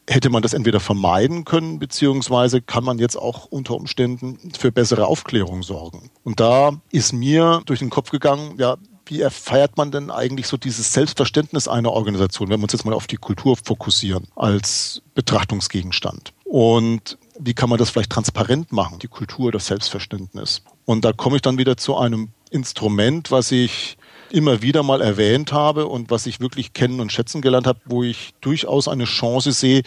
hätte 0.08 0.28
man 0.28 0.42
das 0.42 0.52
entweder 0.52 0.80
vermeiden 0.80 1.46
können, 1.46 1.78
beziehungsweise 1.78 2.60
kann 2.60 2.84
man 2.84 2.98
jetzt 2.98 3.16
auch 3.16 3.46
unter 3.46 3.74
Umständen 3.74 4.52
für 4.58 4.70
bessere 4.70 5.06
Aufklärung 5.06 5.62
sorgen. 5.62 6.10
Und 6.22 6.40
da 6.40 6.72
ist 6.90 7.14
mir 7.14 7.62
durch 7.64 7.78
den 7.78 7.88
Kopf 7.88 8.10
gegangen, 8.10 8.56
ja, 8.58 8.76
wie 9.06 9.20
erfeiert 9.20 9.76
man 9.76 9.90
denn 9.90 10.10
eigentlich 10.10 10.46
so 10.46 10.56
dieses 10.56 10.92
Selbstverständnis 10.92 11.68
einer 11.68 11.92
Organisation, 11.92 12.48
wenn 12.48 12.60
wir 12.60 12.64
uns 12.64 12.72
jetzt 12.72 12.84
mal 12.84 12.94
auf 12.94 13.06
die 13.06 13.16
Kultur 13.16 13.56
fokussieren 13.56 14.26
als 14.36 15.02
Betrachtungsgegenstand? 15.14 16.32
Und 16.44 17.18
wie 17.38 17.54
kann 17.54 17.68
man 17.68 17.78
das 17.78 17.90
vielleicht 17.90 18.10
transparent 18.10 18.72
machen, 18.72 18.98
die 19.00 19.08
Kultur, 19.08 19.52
das 19.52 19.66
Selbstverständnis? 19.66 20.62
Und 20.84 21.04
da 21.04 21.12
komme 21.12 21.36
ich 21.36 21.42
dann 21.42 21.58
wieder 21.58 21.76
zu 21.76 21.96
einem 21.96 22.30
Instrument, 22.50 23.30
was 23.30 23.50
ich 23.50 23.96
immer 24.30 24.62
wieder 24.62 24.82
mal 24.82 25.00
erwähnt 25.00 25.52
habe 25.52 25.86
und 25.86 26.10
was 26.10 26.26
ich 26.26 26.40
wirklich 26.40 26.72
kennen 26.72 27.00
und 27.00 27.12
schätzen 27.12 27.40
gelernt 27.40 27.66
habe, 27.66 27.80
wo 27.84 28.02
ich 28.02 28.34
durchaus 28.40 28.88
eine 28.88 29.04
Chance 29.04 29.52
sehe, 29.52 29.82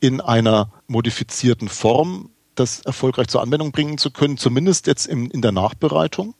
in 0.00 0.20
einer 0.20 0.72
modifizierten 0.88 1.68
Form 1.68 2.30
das 2.54 2.80
erfolgreich 2.80 3.28
zur 3.28 3.42
Anwendung 3.42 3.72
bringen 3.72 3.98
zu 3.98 4.10
können, 4.10 4.36
zumindest 4.36 4.86
jetzt 4.86 5.06
in, 5.06 5.30
in 5.30 5.42
der 5.42 5.52
Nachbereitung 5.52 6.34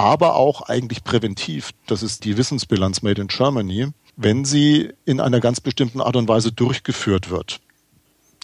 aber 0.00 0.36
auch 0.36 0.62
eigentlich 0.62 1.04
präventiv. 1.04 1.72
Das 1.86 2.02
ist 2.02 2.24
die 2.24 2.38
Wissensbilanz 2.38 3.02
Made 3.02 3.20
in 3.20 3.28
Germany, 3.28 3.88
wenn 4.16 4.46
sie 4.46 4.94
in 5.04 5.20
einer 5.20 5.40
ganz 5.40 5.60
bestimmten 5.60 6.00
Art 6.00 6.16
und 6.16 6.26
Weise 6.26 6.52
durchgeführt 6.52 7.28
wird. 7.28 7.60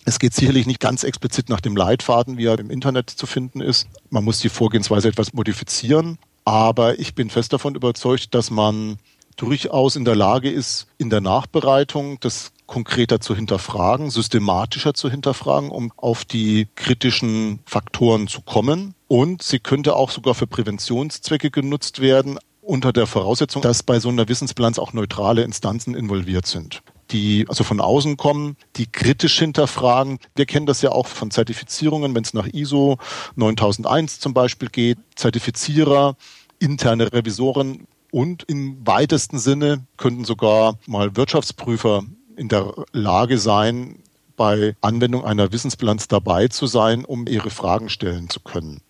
Es 0.05 0.19
geht 0.19 0.35
sicherlich 0.35 0.67
nicht 0.67 0.81
ganz 0.81 1.03
explizit 1.03 1.49
nach 1.49 1.63
dem 1.63 1.75
Leitfaden, 1.75 2.37
wie 2.37 2.45
er 2.45 2.59
im 2.59 2.71
Internet 2.71 3.09
zu 3.09 3.27
finden 3.27 3.63
ist. 3.63 3.89
Man 4.11 4.23
muss 4.23 4.39
die 4.41 4.51
Vorgehensweise 4.51 5.09
etwas 5.09 5.33
modifizieren. 5.33 6.19
Aber 6.45 6.99
ich 6.99 7.15
bin 7.15 7.31
fest 7.31 7.55
davon 7.55 7.75
überzeugt, 7.75 8.35
dass 8.35 8.51
man 8.51 8.99
durchaus 9.37 9.97
in 9.97 10.05
der 10.05 10.15
Lage 10.15 10.51
ist, 10.51 10.87
in 10.99 11.09
der 11.09 11.23
Nachbereitung 11.23 12.21
das 12.21 12.53
konkreter 12.67 13.21
zu 13.21 13.35
hinterfragen, 13.35 14.11
systematischer 14.11 14.93
zu 14.93 15.11
hinterfragen, 15.11 15.71
um 15.71 15.91
auf 15.97 16.27
die 16.27 16.69
kritischen 16.75 17.61
Faktoren 17.65 18.29
zu 18.29 18.43
kommen. 18.43 18.95
Und 19.09 19.43
sie 19.43 19.59
könnte 19.59 19.95
auch 19.95 20.11
sogar 20.11 20.35
für 20.35 20.47
Präventionszwecke 20.47 21.51
genutzt 21.51 22.01
werden, 22.01 22.39
unter 22.61 22.93
der 22.93 23.07
Voraussetzung, 23.07 23.63
dass 23.63 23.85
bei 23.85 24.01
so 24.01 24.09
einer 24.09 24.29
Wissensbilanz 24.29 24.79
auch 24.79 24.93
neutrale 24.93 25.43
Instanzen 25.43 25.95
involviert 25.95 26.47
sind 26.47 26.83
die 27.11 27.47
also 27.49 27.65
von 27.65 27.81
außen 27.81 28.17
kommen, 28.17 28.57
die 28.77 28.87
kritisch 28.87 29.39
hinterfragen. 29.39 30.19
Wir 30.35 30.47
kennen 30.47 30.67
das 30.67 30.83
ja 30.83 30.93
auch 30.93 31.07
von 31.07 31.31
Zertifizierungen, 31.31 32.15
wenn 32.15 32.23
es 32.23 32.35
nach 32.35 32.47
ISO 32.47 32.99
9001 33.37 34.21
zum 34.21 34.35
Beispiel 34.35 34.69
geht. 34.69 34.99
Zertifizierer, 35.15 36.17
interne 36.59 37.13
Revisoren 37.13 37.87
und 38.11 38.45
im 38.49 38.87
weitesten 38.87 39.39
Sinne 39.39 39.87
könnten 39.97 40.25
sogar 40.25 40.79
mal 40.87 41.17
Wirtschaftsprüfer 41.17 42.05
in 42.37 42.49
der 42.49 42.73
Lage 42.93 43.39
sein, 43.39 44.03
bei 44.37 44.77
Anwendung 44.83 45.25
einer 45.25 45.51
Wissensbilanz 45.53 46.09
dabei 46.09 46.49
zu 46.49 46.67
sein, 46.67 47.07
um 47.07 47.27
ihre 47.27 47.49
Fragen 47.49 47.89
stellen 47.89 48.29
zu 48.29 48.41
können. 48.41 48.83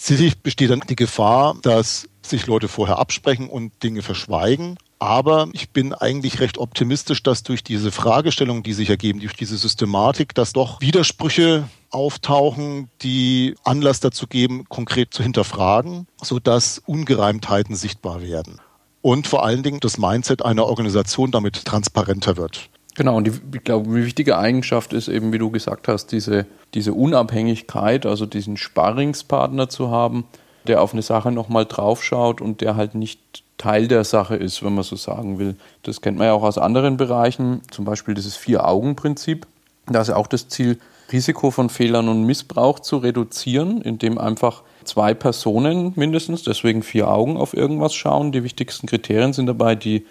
Sicherlich 0.00 0.38
besteht 0.38 0.70
dann 0.70 0.82
die 0.88 0.94
Gefahr, 0.94 1.56
dass 1.60 2.08
sich 2.22 2.46
Leute 2.46 2.68
vorher 2.68 3.00
absprechen 3.00 3.50
und 3.50 3.82
Dinge 3.82 4.02
verschweigen. 4.02 4.78
Aber 5.00 5.48
ich 5.52 5.70
bin 5.70 5.92
eigentlich 5.92 6.38
recht 6.38 6.56
optimistisch, 6.56 7.22
dass 7.22 7.42
durch 7.42 7.64
diese 7.64 7.90
Fragestellungen, 7.90 8.62
die 8.62 8.74
sich 8.74 8.90
ergeben, 8.90 9.18
durch 9.18 9.34
diese 9.34 9.56
Systematik, 9.56 10.34
dass 10.34 10.52
doch 10.52 10.80
Widersprüche 10.80 11.68
auftauchen, 11.90 12.88
die 13.02 13.56
Anlass 13.64 13.98
dazu 13.98 14.28
geben, 14.28 14.66
konkret 14.68 15.12
zu 15.12 15.22
hinterfragen, 15.22 16.06
sodass 16.22 16.80
Ungereimtheiten 16.86 17.74
sichtbar 17.74 18.22
werden. 18.22 18.60
Und 19.02 19.26
vor 19.26 19.44
allen 19.44 19.64
Dingen 19.64 19.80
das 19.80 19.98
Mindset 19.98 20.44
einer 20.44 20.66
Organisation 20.66 21.32
damit 21.32 21.64
transparenter 21.64 22.36
wird. 22.36 22.70
Genau, 22.98 23.16
und 23.16 23.28
die, 23.28 23.32
ich 23.54 23.62
glaube, 23.62 23.88
eine 23.88 24.04
wichtige 24.04 24.38
Eigenschaft 24.38 24.92
ist 24.92 25.06
eben, 25.06 25.32
wie 25.32 25.38
du 25.38 25.52
gesagt 25.52 25.86
hast, 25.86 26.08
diese, 26.08 26.46
diese 26.74 26.94
Unabhängigkeit, 26.94 28.04
also 28.04 28.26
diesen 28.26 28.56
Sparringspartner 28.56 29.68
zu 29.68 29.92
haben, 29.92 30.24
der 30.66 30.82
auf 30.82 30.94
eine 30.94 31.02
Sache 31.02 31.30
nochmal 31.30 31.64
draufschaut 31.64 32.40
und 32.40 32.60
der 32.60 32.74
halt 32.74 32.96
nicht 32.96 33.44
Teil 33.56 33.86
der 33.86 34.02
Sache 34.02 34.34
ist, 34.34 34.64
wenn 34.64 34.74
man 34.74 34.82
so 34.82 34.96
sagen 34.96 35.38
will. 35.38 35.54
Das 35.84 36.00
kennt 36.00 36.18
man 36.18 36.26
ja 36.26 36.32
auch 36.32 36.42
aus 36.42 36.58
anderen 36.58 36.96
Bereichen, 36.96 37.62
zum 37.70 37.84
Beispiel 37.84 38.14
dieses 38.14 38.34
Vier-Augen-Prinzip. 38.34 39.46
Da 39.86 40.00
ist 40.00 40.08
ja 40.08 40.16
auch 40.16 40.26
das 40.26 40.48
Ziel, 40.48 40.80
Risiko 41.12 41.52
von 41.52 41.70
Fehlern 41.70 42.08
und 42.08 42.24
Missbrauch 42.24 42.80
zu 42.80 42.96
reduzieren, 42.96 43.80
indem 43.80 44.18
einfach 44.18 44.64
zwei 44.82 45.14
Personen 45.14 45.92
mindestens, 45.94 46.42
deswegen 46.42 46.82
vier 46.82 47.08
Augen 47.08 47.36
auf 47.36 47.54
irgendwas 47.54 47.94
schauen. 47.94 48.32
Die 48.32 48.42
wichtigsten 48.42 48.88
Kriterien 48.88 49.32
sind 49.32 49.46
dabei 49.46 49.76
die 49.76 50.04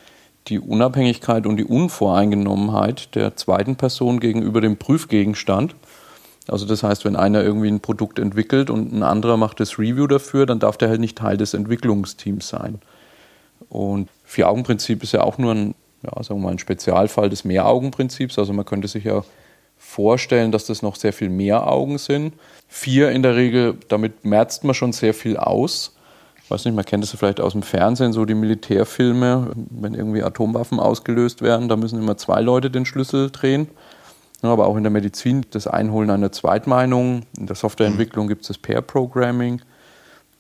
die 0.48 0.60
Unabhängigkeit 0.60 1.46
und 1.46 1.58
die 1.58 1.66
Unvoreingenommenheit 1.66 3.16
der 3.16 3.36
zweiten 3.36 3.76
Person 3.76 4.20
gegenüber 4.20 4.62
dem 4.62 4.78
Prüfgegenstand. 4.78 5.76
Also 6.48 6.66
das 6.66 6.84
heißt, 6.84 7.04
wenn 7.04 7.16
einer 7.16 7.44
irgendwie 7.44 7.68
ein 7.68 7.82
Produkt 7.82 8.20
entwickelt 8.20 8.70
und 8.70 8.94
ein 8.94 9.04
anderer 9.04 9.38
macht 9.38 9.60
das 9.60 9.78
Review 9.78 10.08
dafür, 10.08 10.46
dann 10.46 10.60
darf 10.60 10.78
der 10.78 10.90
halt 10.90 11.02
nicht 11.02 11.18
Teil 11.18 11.38
des 11.38 11.54
Entwicklungsteams 11.54 12.48
sein. 12.48 12.80
Und 13.70 14.10
Vier-Augen-Prinzip 14.24 15.04
ist 15.04 15.12
ja 15.12 15.24
auch 15.24 15.38
nur 15.38 15.54
ein, 15.54 15.76
ja, 16.04 16.24
sagen 16.24 16.40
wir 16.40 16.46
mal, 16.46 16.52
ein 16.52 16.60
Spezialfall 16.60 17.30
des 17.30 17.44
Mehraugen-Prinzips. 17.44 18.40
Also 18.40 18.54
man 18.54 18.66
könnte 18.66 18.88
sich 18.88 19.04
ja 19.04 19.24
vorstellen, 19.78 20.54
dass 20.54 20.66
das 20.66 20.82
noch 20.82 20.96
sehr 20.96 21.12
viel 21.12 21.30
mehr 21.30 21.68
Augen 21.68 21.98
sind. 21.98 22.34
Vier 22.70 23.12
in 23.12 23.24
der 23.24 23.36
Regel, 23.36 23.78
damit 23.90 24.24
merzt 24.24 24.64
man 24.64 24.74
schon 24.74 24.94
sehr 24.94 25.14
viel 25.14 25.36
aus 25.36 25.97
weiß 26.50 26.66
nicht, 26.66 26.76
man 26.76 26.86
kennt 26.86 27.04
das 27.04 27.12
vielleicht 27.12 27.42
aus 27.42 27.54
dem 27.54 27.64
Fernsehen, 27.64 28.14
so 28.14 28.26
die 28.26 28.36
Militärfilme, 28.36 29.52
wenn 29.70 29.94
irgendwie 29.94 30.24
Atomwaffen 30.24 30.80
ausgelöst 30.80 31.42
werden, 31.42 31.68
da 31.68 31.76
müssen 31.76 32.00
immer 32.00 32.18
zwei 32.18 32.42
Leute 32.42 32.72
den 32.72 32.86
Schlüssel 32.86 33.32
drehen. 33.32 33.68
Aber 34.42 34.68
auch 34.68 34.78
in 34.78 34.84
der 34.84 34.92
Medizin 34.92 35.46
das 35.50 35.66
Einholen 35.66 36.12
einer 36.12 36.32
Zweitmeinung. 36.32 37.24
In 37.38 37.48
der 37.48 37.56
Softwareentwicklung 37.56 38.28
gibt 38.28 38.44
es 38.44 38.50
das 38.50 38.58
Pair-Programming. 38.60 39.62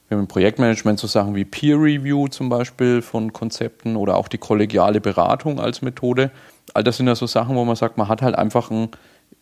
Wir 0.07 0.15
haben 0.15 0.23
im 0.23 0.27
Projektmanagement 0.27 0.99
so 0.99 1.07
Sachen 1.07 1.35
wie 1.35 1.43
Peer 1.43 1.77
Review 1.77 2.27
zum 2.27 2.47
Beispiel 2.47 3.01
von 3.01 3.33
Konzepten 3.33 3.95
oder 3.95 4.15
auch 4.15 4.27
die 4.27 4.37
kollegiale 4.37 5.01
Beratung 5.01 5.59
als 5.59 5.81
Methode. 5.81 6.31
All 6.73 6.83
das 6.83 6.97
sind 6.97 7.07
ja 7.07 7.15
so 7.15 7.27
Sachen, 7.27 7.55
wo 7.55 7.65
man 7.65 7.75
sagt, 7.75 7.97
man 7.97 8.07
hat 8.07 8.21
halt 8.21 8.35
einfach 8.35 8.71
ein, 8.71 8.89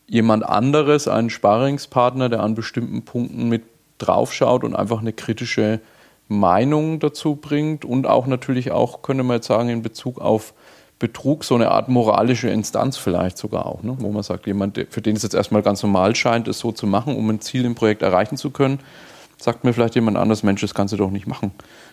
jemand 0.08 0.44
anderes, 0.44 1.08
einen 1.08 1.30
Sparringspartner, 1.30 2.30
der 2.30 2.42
an 2.42 2.56
bestimmten 2.56 3.04
Punkten 3.04 3.50
mit 3.50 3.64
draufschaut 3.98 4.64
und 4.64 4.76
einfach 4.76 5.02
eine 5.02 5.14
kritische 5.14 5.82
Meinung 6.28 7.00
dazu 7.00 7.36
bringt 7.36 7.86
und 7.86 8.08
auch 8.08 8.28
natürlich 8.28 8.72
auch, 8.72 9.02
könnte 9.02 9.24
man 9.24 9.38
jetzt 9.38 9.48
sagen, 9.48 9.70
in 9.70 9.82
Bezug 9.82 10.20
auf 10.20 10.54
Betrug 10.98 11.44
so 11.44 11.56
eine 11.56 11.72
Art 11.72 11.90
moralische 11.90 12.50
Instanz 12.50 12.98
vielleicht 12.98 13.38
sogar 13.38 13.66
auch, 13.66 13.84
ne? 13.84 13.96
wo 14.00 14.12
man 14.12 14.24
sagt, 14.24 14.48
jemand, 14.48 14.86
für 14.90 15.02
den 15.02 15.16
es 15.16 15.24
jetzt 15.24 15.36
erstmal 15.36 15.62
ganz 15.62 15.84
normal 15.84 16.16
scheint, 16.16 16.48
es 16.48 16.60
so 16.60 16.72
zu 16.72 16.88
machen, 16.88 17.16
um 17.16 17.30
ein 17.30 17.42
Ziel 17.42 17.66
im 17.66 17.76
Projekt 17.76 18.02
erreichen 18.02 18.38
zu 18.38 18.50
können, 18.50 18.80
sagt 19.38 19.66
mir 19.66 19.74
vielleicht 19.74 19.96
jemand 19.96 20.16
anderes, 20.18 20.44
Mensch, 20.44 20.62
das 20.62 20.74
kannst 20.74 20.94
du 20.94 20.98
doch 20.98 21.12
nicht 21.12 21.28
machen. 21.28 21.52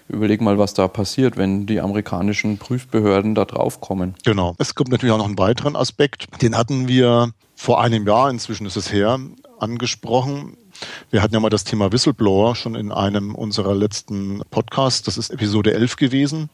Überleg 0.08 0.40
mal, 0.40 0.56
was 0.58 0.74
da 0.74 0.86
passiert, 0.86 1.36
wenn 1.36 1.66
die 1.66 1.80
amerikanischen 1.80 2.58
Prüfbehörden 2.58 3.34
da 3.34 3.44
drauf 3.44 3.80
kommen. 3.80 4.14
Genau. 4.24 4.54
Es 4.58 4.74
gibt 4.74 4.90
natürlich 4.90 5.12
auch 5.12 5.18
noch 5.18 5.26
einen 5.26 5.38
weiteren 5.38 5.74
Aspekt, 5.74 6.26
den 6.40 6.56
hatten 6.56 6.86
wir 6.86 7.32
vor 7.56 7.80
einem 7.80 8.06
Jahr, 8.06 8.30
inzwischen 8.30 8.66
ist 8.66 8.76
es 8.76 8.92
her, 8.92 9.18
angesprochen. 9.58 10.56
Wir 11.10 11.22
hatten 11.22 11.34
ja 11.34 11.40
mal 11.40 11.50
das 11.50 11.64
Thema 11.64 11.92
Whistleblower 11.92 12.56
schon 12.56 12.74
in 12.74 12.92
einem 12.92 13.34
unserer 13.34 13.74
letzten 13.74 14.42
Podcasts. 14.50 15.02
Das 15.02 15.18
ist 15.18 15.30
Episode 15.30 15.74
11 15.74 15.96
gewesen. 15.96 16.50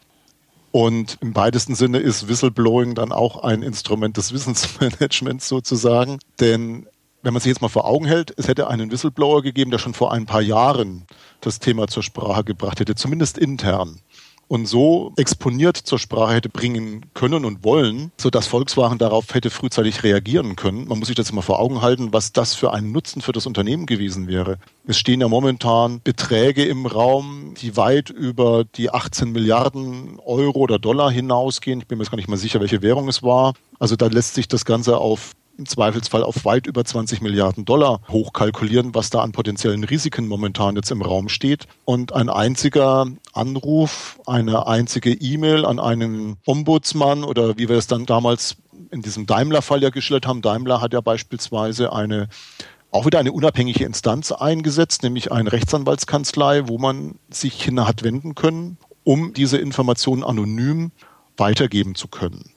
Und 0.70 1.18
im 1.20 1.34
weitesten 1.34 1.74
Sinne 1.74 1.98
ist 1.98 2.28
Whistleblowing 2.28 2.94
dann 2.94 3.12
auch 3.12 3.42
ein 3.42 3.62
Instrument 3.62 4.16
des 4.16 4.32
Wissensmanagements 4.32 5.48
sozusagen. 5.48 6.18
Denn 6.40 6.86
wenn 7.22 7.32
man 7.32 7.40
sich 7.40 7.50
jetzt 7.50 7.62
mal 7.62 7.68
vor 7.68 7.86
Augen 7.86 8.04
hält, 8.04 8.32
es 8.36 8.48
hätte 8.48 8.68
einen 8.68 8.90
Whistleblower 8.90 9.42
gegeben, 9.42 9.70
der 9.70 9.78
schon 9.78 9.94
vor 9.94 10.12
ein 10.12 10.26
paar 10.26 10.42
Jahren 10.42 11.04
das 11.40 11.58
Thema 11.58 11.88
zur 11.88 12.02
Sprache 12.02 12.44
gebracht 12.44 12.80
hätte, 12.80 12.94
zumindest 12.94 13.38
intern. 13.38 14.00
Und 14.48 14.66
so 14.66 15.12
exponiert 15.16 15.76
zur 15.76 15.98
Sprache 15.98 16.34
hätte 16.34 16.48
bringen 16.48 17.06
können 17.14 17.44
und 17.44 17.64
wollen, 17.64 18.10
sodass 18.18 18.46
Volkswagen 18.46 18.98
darauf 18.98 19.34
hätte 19.34 19.50
frühzeitig 19.50 20.02
reagieren 20.02 20.56
können. 20.56 20.88
Man 20.88 20.98
muss 20.98 21.08
sich 21.08 21.16
das 21.16 21.30
immer 21.30 21.42
vor 21.42 21.60
Augen 21.60 21.82
halten, 21.82 22.12
was 22.12 22.32
das 22.32 22.54
für 22.54 22.72
ein 22.72 22.90
Nutzen 22.90 23.20
für 23.20 23.32
das 23.32 23.46
Unternehmen 23.46 23.86
gewesen 23.86 24.26
wäre. 24.26 24.58
Es 24.86 24.98
stehen 24.98 25.20
ja 25.20 25.28
momentan 25.28 26.00
Beträge 26.02 26.64
im 26.64 26.86
Raum, 26.86 27.54
die 27.60 27.76
weit 27.76 28.08
über 28.08 28.64
die 28.64 28.90
18 28.90 29.30
Milliarden 29.30 30.18
Euro 30.24 30.60
oder 30.60 30.78
Dollar 30.78 31.10
hinausgehen. 31.10 31.80
Ich 31.80 31.86
bin 31.86 31.98
mir 31.98 32.04
jetzt 32.04 32.10
gar 32.10 32.16
nicht 32.16 32.28
mal 32.28 32.38
sicher, 32.38 32.60
welche 32.60 32.80
Währung 32.80 33.08
es 33.08 33.22
war. 33.22 33.52
Also 33.78 33.96
da 33.96 34.06
lässt 34.06 34.34
sich 34.34 34.48
das 34.48 34.64
Ganze 34.64 34.96
auf 34.96 35.32
im 35.58 35.66
Zweifelsfall 35.66 36.22
auf 36.22 36.44
weit 36.44 36.66
über 36.66 36.84
20 36.84 37.20
Milliarden 37.20 37.64
Dollar 37.64 38.00
hochkalkulieren, 38.08 38.94
was 38.94 39.10
da 39.10 39.20
an 39.20 39.32
potenziellen 39.32 39.84
Risiken 39.84 40.28
momentan 40.28 40.76
jetzt 40.76 40.90
im 40.92 41.02
Raum 41.02 41.28
steht. 41.28 41.66
Und 41.84 42.12
ein 42.12 42.28
einziger 42.28 43.06
Anruf, 43.32 44.20
eine 44.26 44.66
einzige 44.68 45.12
E-Mail 45.12 45.66
an 45.66 45.80
einen 45.80 46.36
Ombudsmann 46.46 47.24
oder 47.24 47.58
wie 47.58 47.68
wir 47.68 47.76
es 47.76 47.88
dann 47.88 48.06
damals 48.06 48.56
in 48.90 49.02
diesem 49.02 49.26
Daimler-Fall 49.26 49.82
ja 49.82 49.90
geschildert 49.90 50.26
haben. 50.26 50.42
Daimler 50.42 50.80
hat 50.80 50.92
ja 50.92 51.00
beispielsweise 51.00 51.92
eine 51.92 52.28
auch 52.90 53.04
wieder 53.04 53.18
eine 53.18 53.32
unabhängige 53.32 53.84
Instanz 53.84 54.32
eingesetzt, 54.32 55.02
nämlich 55.02 55.30
eine 55.30 55.52
Rechtsanwaltskanzlei, 55.52 56.68
wo 56.68 56.78
man 56.78 57.16
sich 57.28 57.62
hin 57.62 57.86
hat 57.86 58.02
wenden 58.02 58.34
können, 58.34 58.78
um 59.04 59.34
diese 59.34 59.58
Informationen 59.58 60.24
anonym 60.24 60.90
weitergeben 61.36 61.94
zu 61.94 62.08
können 62.08 62.50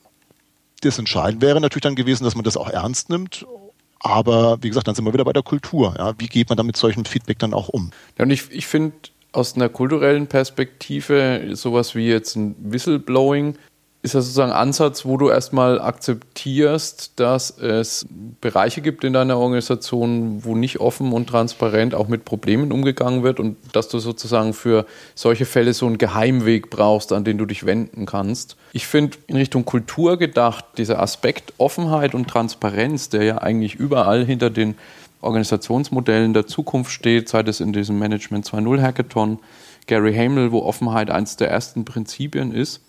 das 0.82 1.00
Entscheidende 1.00 1.46
wäre 1.46 1.62
natürlich 1.62 1.84
dann 1.84 1.96
gewesen, 1.96 2.24
dass 2.24 2.36
man 2.36 2.44
das 2.44 2.58
auch 2.58 2.70
ernst 2.70 3.10
nimmt. 3.10 3.46
Aber 4.00 4.58
wie 4.62 4.70
gesagt, 4.70 4.88
dann 4.88 4.96
sind 4.96 5.06
wir 5.06 5.14
wieder 5.14 5.26
bei 5.26 5.34
der 5.34 5.44
Kultur. 5.44 5.96
Ja? 5.98 6.14
Wie 6.18 6.28
geht 6.28 6.50
man 6.50 6.58
dann 6.58 6.66
mit 6.66 6.76
solchem 6.78 7.06
Feedback 7.06 7.40
dann 7.40 7.54
auch 7.54 7.70
um? 7.70 7.92
Ja, 8.18 8.24
und 8.24 8.32
ich, 8.32 8.52
ich 8.52 8.66
finde 8.68 8.96
aus 9.32 9.56
einer 9.56 9.70
kulturellen 9.70 10.28
Perspektive 10.28 11.52
sowas 11.54 11.96
wie 11.96 12.08
jetzt 12.08 12.36
ein 12.36 12.56
Whistleblowing 12.60 13.56
ist 14.04 14.16
das 14.16 14.26
sozusagen 14.26 14.52
ein 14.52 14.58
Ansatz, 14.58 15.06
wo 15.06 15.16
du 15.18 15.30
erstmal 15.30 15.80
akzeptierst, 15.80 17.20
dass 17.20 17.52
es 17.52 18.08
Bereiche 18.42 18.82
gibt 18.82 19.04
in 19.04 19.14
deiner 19.14 19.38
Organisation, 19.38 20.44
wo 20.44 20.56
nicht 20.56 20.80
offen 20.80 21.14
und 21.14 21.28
transparent 21.28 21.94
auch 21.94 22.08
mit 22.08 22.26
Problemen 22.26 22.72
umgegangen 22.72 23.22
wird 23.22 23.40
und 23.40 23.58
dass 23.74 23.90
du 23.90 24.00
sozusagen 24.00 24.54
für 24.54 24.88
solche 25.14 25.46
Fälle 25.46 25.74
so 25.74 25.86
einen 25.86 26.00
Geheimweg 26.00 26.72
brauchst, 26.72 27.14
an 27.14 27.24
den 27.24 27.38
du 27.38 27.46
dich 27.46 27.68
wenden 27.68 28.08
kannst. 28.08 28.58
Ich 28.74 28.88
finde 28.88 29.18
in 29.28 29.38
Richtung 29.38 29.66
Kultur 29.66 30.18
gedacht, 30.18 30.66
dieser 30.78 31.00
Aspekt 31.00 31.54
Offenheit 31.60 32.16
und 32.16 32.28
Transparenz, 32.28 33.10
der 33.10 33.24
ja 33.24 33.38
eigentlich 33.38 33.76
überall 33.76 34.26
hinter 34.26 34.50
den 34.50 34.76
Organisationsmodellen 35.22 36.34
der 36.34 36.48
Zukunft 36.48 36.92
steht, 36.92 37.30
sei 37.30 37.42
es 37.42 37.60
in 37.60 37.72
diesem 37.72 38.00
Management 38.00 38.48
2.0 38.48 38.82
Hackathon, 38.82 39.38
Gary 39.86 40.16
Hamel, 40.16 40.52
wo 40.52 40.64
Offenheit 40.64 41.12
eines 41.12 41.38
der 41.38 41.52
ersten 41.52 41.86
Prinzipien 41.86 42.52
ist 42.52 42.82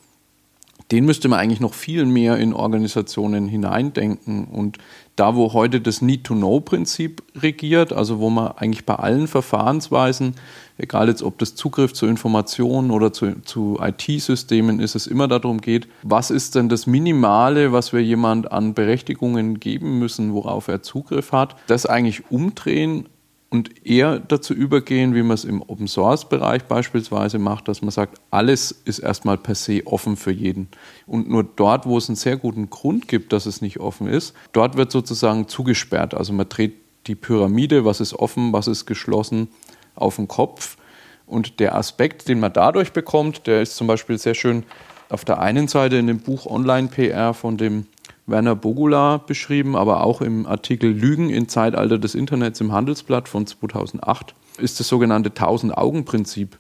den 0.91 1.05
müsste 1.05 1.29
man 1.29 1.39
eigentlich 1.39 1.61
noch 1.61 1.75
viel 1.75 2.05
mehr 2.05 2.37
in 2.39 2.53
Organisationen 2.53 3.49
hineindenken. 3.49 4.45
Und 4.45 4.79
da, 5.17 5.37
wo 5.37 5.53
heute 5.53 5.81
das 5.81 6.03
Need-to-Know-Prinzip 6.03 7.23
regiert, 7.37 7.93
also 7.93 8.19
wo 8.19 8.31
man 8.31 8.53
eigentlich 8.53 8.87
bei 8.87 8.95
allen 8.95 9.27
Verfahrensweisen, 9.27 10.35
egal 10.79 11.09
jetzt 11.09 11.23
ob 11.23 11.39
das 11.39 11.55
Zugriff 11.55 11.93
zu 11.93 12.07
Informationen 12.07 12.91
oder 12.91 13.13
zu, 13.13 13.41
zu 13.43 13.79
IT-Systemen 13.81 14.81
ist, 14.81 14.95
es 14.95 15.07
immer 15.07 15.29
darum 15.29 15.61
geht, 15.61 15.87
was 16.03 16.31
ist 16.31 16.55
denn 16.55 16.69
das 16.69 16.87
Minimale, 16.87 17.73
was 17.73 17.93
wir 17.93 18.03
jemand 18.03 18.51
an 18.51 18.75
Berechtigungen 18.75 19.61
geben 19.61 19.99
müssen, 19.99 20.33
worauf 20.35 20.69
er 20.69 20.83
Zugriff 20.83 21.33
hat, 21.33 21.57
das 21.67 21.87
eigentlich 21.87 22.31
umdrehen 22.31 23.07
und 23.53 23.87
eher 23.87 24.19
dazu 24.19 24.55
übergehen, 24.55 25.15
wie 25.15 25.23
man 25.23 25.35
es 25.35 25.45
im 25.45 25.61
Open 25.61 25.87
Source 25.87 26.27
Bereich 26.27 26.65
beispielsweise 26.65 27.39
macht, 27.39 27.69
dass 27.69 27.83
man 27.83 27.91
sagt, 27.91 28.19
alles 28.31 28.71
ist 28.87 28.99
erstmal 28.99 29.37
per 29.37 29.55
se 29.55 29.83
offen 29.85 30.17
für 30.17 30.31
jeden. 30.31 30.69
Und 31.07 31.29
nur 31.29 31.45
dort, 31.45 31.85
wo 31.85 31.99
es 31.99 32.09
einen 32.09 32.17
sehr 32.17 32.39
guten 32.39 32.71
Grund 32.71 33.09
gibt, 33.09 33.31
dass 33.35 33.45
es 33.45 33.61
nicht 33.61 33.79
offen 33.79 34.07
ist, 34.07 34.35
dort 34.53 34.79
wird 34.79 34.91
sozusagen 34.91 35.49
zugesperrt. 35.49 36.15
Also 36.15 36.33
man 36.33 36.49
dreht 36.49 36.77
die 37.07 37.15
Pyramide, 37.15 37.85
was 37.85 38.01
ist 38.01 38.15
offen, 38.15 38.55
was 38.55 38.69
ist 38.69 38.87
geschlossen, 38.87 39.49
auf 39.97 40.17
den 40.17 40.29
Kopf. 40.29 40.79
Und 41.27 41.61
der 41.61 41.75
Aspekt, 41.75 42.29
den 42.29 42.41
man 42.41 42.55
dadurch 42.55 42.95
bekommt, 42.95 43.47
der 43.47 43.61
ist 43.61 43.77
zum 43.77 43.87
Beispiel 43.87 44.17
sehr 44.17 44.35
schön 44.35 44.65
auf 45.11 45.27
der 45.27 45.41
einen 45.41 45.69
Seite 45.69 45.97
in 45.97 46.07
dem 46.07 46.21
Buch 46.21 46.47
Online 46.47 46.89
PR 46.89 47.35
von 47.35 47.59
dem 47.59 47.87
Werner 48.27 48.55
Bogula 48.55 49.19
beschrieben, 49.19 49.77
aber 49.77 50.05
auch 50.05 50.21
im 50.21 50.47
Artikel 50.47 50.91
Lügen 50.91 51.31
im 51.31 51.49
Zeitalter 51.49 51.99
des 51.99 52.15
Internets 52.15 52.61
im 52.61 52.73
Handelsblatt 52.73 53.29
von 53.29 53.47
2008 53.47 54.35
ist 54.59 54.79
das 54.81 54.89
sogenannte 54.89 55.35
Tausend-Augen-Prinzip. 55.35 56.59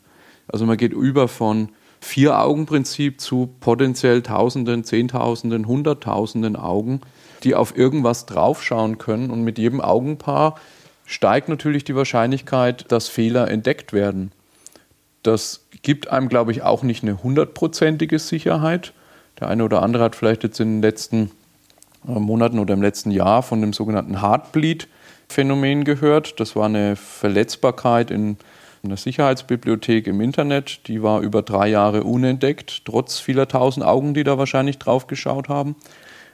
Also 0.48 0.66
man 0.66 0.76
geht 0.76 0.92
über 0.92 1.28
von 1.28 1.68
Vier-Augen-Prinzip 2.00 3.20
zu 3.20 3.54
potenziell 3.60 4.22
Tausenden, 4.22 4.82
Zehntausenden, 4.82 5.68
Hunderttausenden 5.68 6.56
Augen, 6.56 7.00
die 7.44 7.54
auf 7.54 7.76
irgendwas 7.76 8.26
draufschauen 8.26 8.98
können. 8.98 9.30
Und 9.30 9.44
mit 9.44 9.56
jedem 9.56 9.80
Augenpaar 9.80 10.56
steigt 11.06 11.48
natürlich 11.48 11.84
die 11.84 11.94
Wahrscheinlichkeit, 11.94 12.90
dass 12.90 13.08
Fehler 13.08 13.48
entdeckt 13.48 13.92
werden. 13.92 14.32
Das 15.22 15.66
gibt 15.82 16.08
einem, 16.08 16.28
glaube 16.28 16.50
ich, 16.50 16.62
auch 16.62 16.82
nicht 16.82 17.04
eine 17.04 17.22
hundertprozentige 17.22 18.18
Sicherheit. 18.18 18.92
Der 19.38 19.48
eine 19.48 19.64
oder 19.64 19.82
andere 19.82 20.02
hat 20.02 20.16
vielleicht 20.16 20.42
jetzt 20.42 20.58
in 20.58 20.76
den 20.76 20.82
letzten 20.82 21.30
Monaten 22.04 22.58
oder 22.58 22.74
im 22.74 22.82
letzten 22.82 23.10
Jahr 23.10 23.42
von 23.42 23.60
dem 23.60 23.72
sogenannten 23.72 24.20
Heartbleed-Phänomen 24.20 25.84
gehört. 25.84 26.40
Das 26.40 26.56
war 26.56 26.66
eine 26.66 26.96
Verletzbarkeit 26.96 28.10
in 28.10 28.36
einer 28.84 28.96
Sicherheitsbibliothek 28.96 30.06
im 30.06 30.20
Internet. 30.20 30.88
Die 30.88 31.02
war 31.02 31.20
über 31.20 31.42
drei 31.42 31.68
Jahre 31.68 32.02
unentdeckt, 32.02 32.84
trotz 32.84 33.20
vieler 33.20 33.46
tausend 33.46 33.86
Augen, 33.86 34.14
die 34.14 34.24
da 34.24 34.38
wahrscheinlich 34.38 34.78
drauf 34.78 35.06
geschaut 35.06 35.48
haben. 35.48 35.76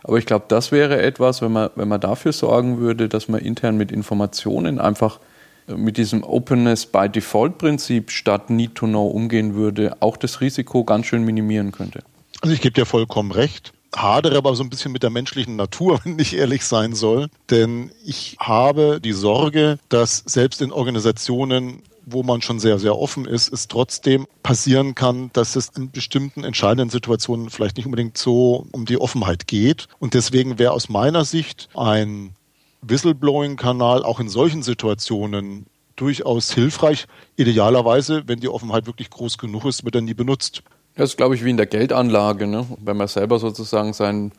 Aber 0.04 0.16
ich 0.18 0.26
glaube, 0.26 0.46
das 0.48 0.72
wäre 0.72 1.02
etwas, 1.02 1.42
wenn 1.42 1.52
man, 1.52 1.70
wenn 1.74 1.88
man 1.88 2.00
dafür 2.00 2.32
sorgen 2.32 2.78
würde, 2.78 3.08
dass 3.08 3.28
man 3.28 3.40
intern 3.40 3.76
mit 3.76 3.92
Informationen 3.92 4.78
einfach 4.78 5.18
äh, 5.66 5.74
mit 5.74 5.96
diesem 5.96 6.22
Openness 6.22 6.86
by 6.86 7.08
Default 7.08 7.58
Prinzip 7.58 8.10
statt 8.10 8.48
Need 8.48 8.76
to 8.76 8.86
Know 8.86 9.08
umgehen 9.08 9.54
würde, 9.54 9.96
auch 10.00 10.16
das 10.16 10.40
Risiko 10.40 10.84
ganz 10.84 11.06
schön 11.06 11.24
minimieren 11.24 11.72
könnte. 11.72 12.02
Also 12.40 12.54
ich 12.54 12.60
gebe 12.60 12.74
dir 12.74 12.86
vollkommen 12.86 13.32
recht 13.32 13.72
hadere 13.94 14.36
aber 14.36 14.54
so 14.54 14.62
ein 14.62 14.70
bisschen 14.70 14.92
mit 14.92 15.02
der 15.02 15.10
menschlichen 15.10 15.56
Natur, 15.56 16.00
wenn 16.04 16.18
ich 16.18 16.34
ehrlich 16.36 16.64
sein 16.64 16.94
soll. 16.94 17.28
Denn 17.50 17.90
ich 18.04 18.36
habe 18.38 19.00
die 19.00 19.12
Sorge, 19.12 19.78
dass 19.88 20.22
selbst 20.26 20.62
in 20.62 20.72
Organisationen, 20.72 21.82
wo 22.04 22.22
man 22.22 22.40
schon 22.42 22.58
sehr, 22.58 22.78
sehr 22.78 22.98
offen 22.98 23.26
ist, 23.26 23.52
es 23.52 23.68
trotzdem 23.68 24.26
passieren 24.42 24.94
kann, 24.94 25.30
dass 25.32 25.56
es 25.56 25.68
in 25.68 25.90
bestimmten 25.90 26.44
entscheidenden 26.44 26.90
Situationen 26.90 27.50
vielleicht 27.50 27.76
nicht 27.76 27.86
unbedingt 27.86 28.16
so 28.16 28.66
um 28.72 28.86
die 28.86 29.00
Offenheit 29.00 29.46
geht. 29.46 29.88
Und 29.98 30.14
deswegen 30.14 30.58
wäre 30.58 30.72
aus 30.72 30.88
meiner 30.88 31.24
Sicht 31.24 31.68
ein 31.74 32.34
Whistleblowing-Kanal 32.82 34.04
auch 34.04 34.20
in 34.20 34.28
solchen 34.28 34.62
Situationen 34.62 35.66
durchaus 35.96 36.52
hilfreich. 36.52 37.06
Idealerweise, 37.36 38.22
wenn 38.26 38.40
die 38.40 38.48
Offenheit 38.48 38.86
wirklich 38.86 39.10
groß 39.10 39.36
genug 39.36 39.64
ist, 39.64 39.84
wird 39.84 39.96
er 39.96 40.00
nie 40.00 40.14
benutzt. 40.14 40.62
Das 40.98 41.10
ist, 41.10 41.16
glaube 41.16 41.36
ich, 41.36 41.44
wie 41.44 41.50
in 41.50 41.56
der 41.56 41.66
Geldanlage. 41.66 42.48
Ne? 42.48 42.66
Wenn 42.84 42.96
man 42.96 43.06
selber 43.06 43.38
sozusagen 43.38 43.92
sein 43.92 44.32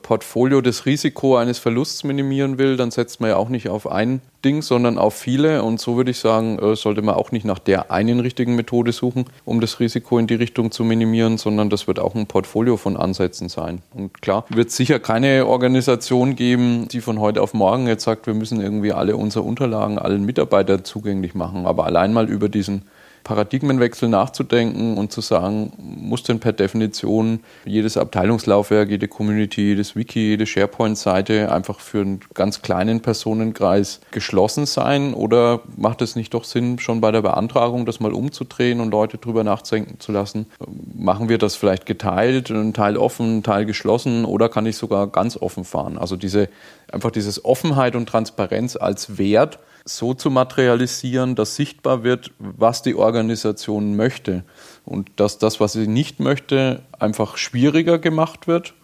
Portfolio 0.00 0.60
das 0.60 0.86
Risiko 0.86 1.36
eines 1.36 1.58
Verlusts 1.58 2.04
minimieren 2.04 2.56
will, 2.56 2.76
dann 2.76 2.92
setzt 2.92 3.20
man 3.20 3.30
ja 3.30 3.36
auch 3.36 3.48
nicht 3.48 3.68
auf 3.68 3.90
ein 3.90 4.20
Ding, 4.44 4.62
sondern 4.62 4.96
auf 4.96 5.14
viele. 5.14 5.64
Und 5.64 5.80
so 5.80 5.96
würde 5.96 6.12
ich 6.12 6.18
sagen, 6.20 6.60
äh, 6.60 6.76
sollte 6.76 7.02
man 7.02 7.16
auch 7.16 7.32
nicht 7.32 7.44
nach 7.44 7.58
der 7.58 7.90
einen 7.90 8.20
richtigen 8.20 8.54
Methode 8.54 8.92
suchen, 8.92 9.24
um 9.44 9.60
das 9.60 9.80
Risiko 9.80 10.16
in 10.18 10.28
die 10.28 10.36
Richtung 10.36 10.70
zu 10.70 10.84
minimieren, 10.84 11.36
sondern 11.36 11.68
das 11.68 11.88
wird 11.88 11.98
auch 11.98 12.14
ein 12.14 12.28
Portfolio 12.28 12.76
von 12.76 12.96
Ansätzen 12.96 13.48
sein. 13.48 13.82
Und 13.92 14.22
klar, 14.22 14.44
wird 14.50 14.70
sicher 14.70 15.00
keine 15.00 15.46
Organisation 15.46 16.36
geben, 16.36 16.86
die 16.86 17.00
von 17.00 17.18
heute 17.18 17.42
auf 17.42 17.54
morgen 17.54 17.88
jetzt 17.88 18.04
sagt, 18.04 18.28
wir 18.28 18.34
müssen 18.34 18.60
irgendwie 18.60 18.92
alle 18.92 19.16
unsere 19.16 19.44
Unterlagen 19.44 19.98
allen 19.98 20.24
Mitarbeitern 20.24 20.84
zugänglich 20.84 21.34
machen. 21.34 21.66
Aber 21.66 21.86
allein 21.86 22.12
mal 22.12 22.28
über 22.30 22.48
diesen 22.48 22.82
Paradigmenwechsel 23.24 24.08
nachzudenken 24.08 24.96
und 24.96 25.10
zu 25.10 25.20
sagen, 25.20 25.72
muss 25.78 26.22
denn 26.22 26.38
per 26.38 26.52
Definition 26.52 27.40
jedes 27.64 27.96
Abteilungslaufwerk, 27.96 28.90
jede 28.90 29.08
Community, 29.08 29.62
jedes 29.62 29.96
Wiki, 29.96 30.20
jede 30.20 30.46
SharePoint-Seite 30.46 31.50
einfach 31.50 31.80
für 31.80 32.02
einen 32.02 32.20
ganz 32.34 32.62
kleinen 32.62 33.00
Personenkreis 33.00 34.00
geschlossen 34.10 34.66
sein? 34.66 35.14
Oder 35.14 35.62
macht 35.76 36.02
es 36.02 36.14
nicht 36.14 36.34
doch 36.34 36.44
Sinn, 36.44 36.78
schon 36.78 37.00
bei 37.00 37.10
der 37.10 37.22
Beantragung 37.22 37.86
das 37.86 37.98
mal 37.98 38.12
umzudrehen 38.12 38.80
und 38.80 38.90
Leute 38.90 39.18
drüber 39.18 39.42
nachdenken 39.42 39.98
zu 39.98 40.12
lassen? 40.12 40.46
Machen 40.94 41.28
wir 41.28 41.38
das 41.38 41.56
vielleicht 41.56 41.86
geteilt, 41.86 42.50
ein 42.50 42.74
Teil 42.74 42.96
offen, 42.96 43.38
ein 43.38 43.42
Teil 43.42 43.64
geschlossen 43.64 44.24
oder 44.24 44.48
kann 44.48 44.66
ich 44.66 44.76
sogar 44.76 45.06
ganz 45.08 45.36
offen 45.36 45.64
fahren? 45.64 45.98
Also 45.98 46.16
diese, 46.16 46.48
einfach 46.92 47.10
dieses 47.10 47.44
Offenheit 47.44 47.96
und 47.96 48.06
Transparenz 48.06 48.76
als 48.76 49.18
Wert 49.18 49.58
so 49.84 50.14
zu 50.14 50.30
materialisieren, 50.30 51.34
dass 51.34 51.56
sichtbar 51.56 52.04
wird, 52.04 52.30
was 52.38 52.82
die 52.82 52.94
Organisation 52.94 53.96
möchte 53.96 54.44
und 54.84 55.10
dass 55.16 55.38
das, 55.38 55.60
was 55.60 55.74
sie 55.74 55.86
nicht 55.86 56.20
möchte, 56.20 56.82
einfach 56.98 57.36
schwieriger 57.36 57.98
gemacht 57.98 58.46
wird. 58.46 58.74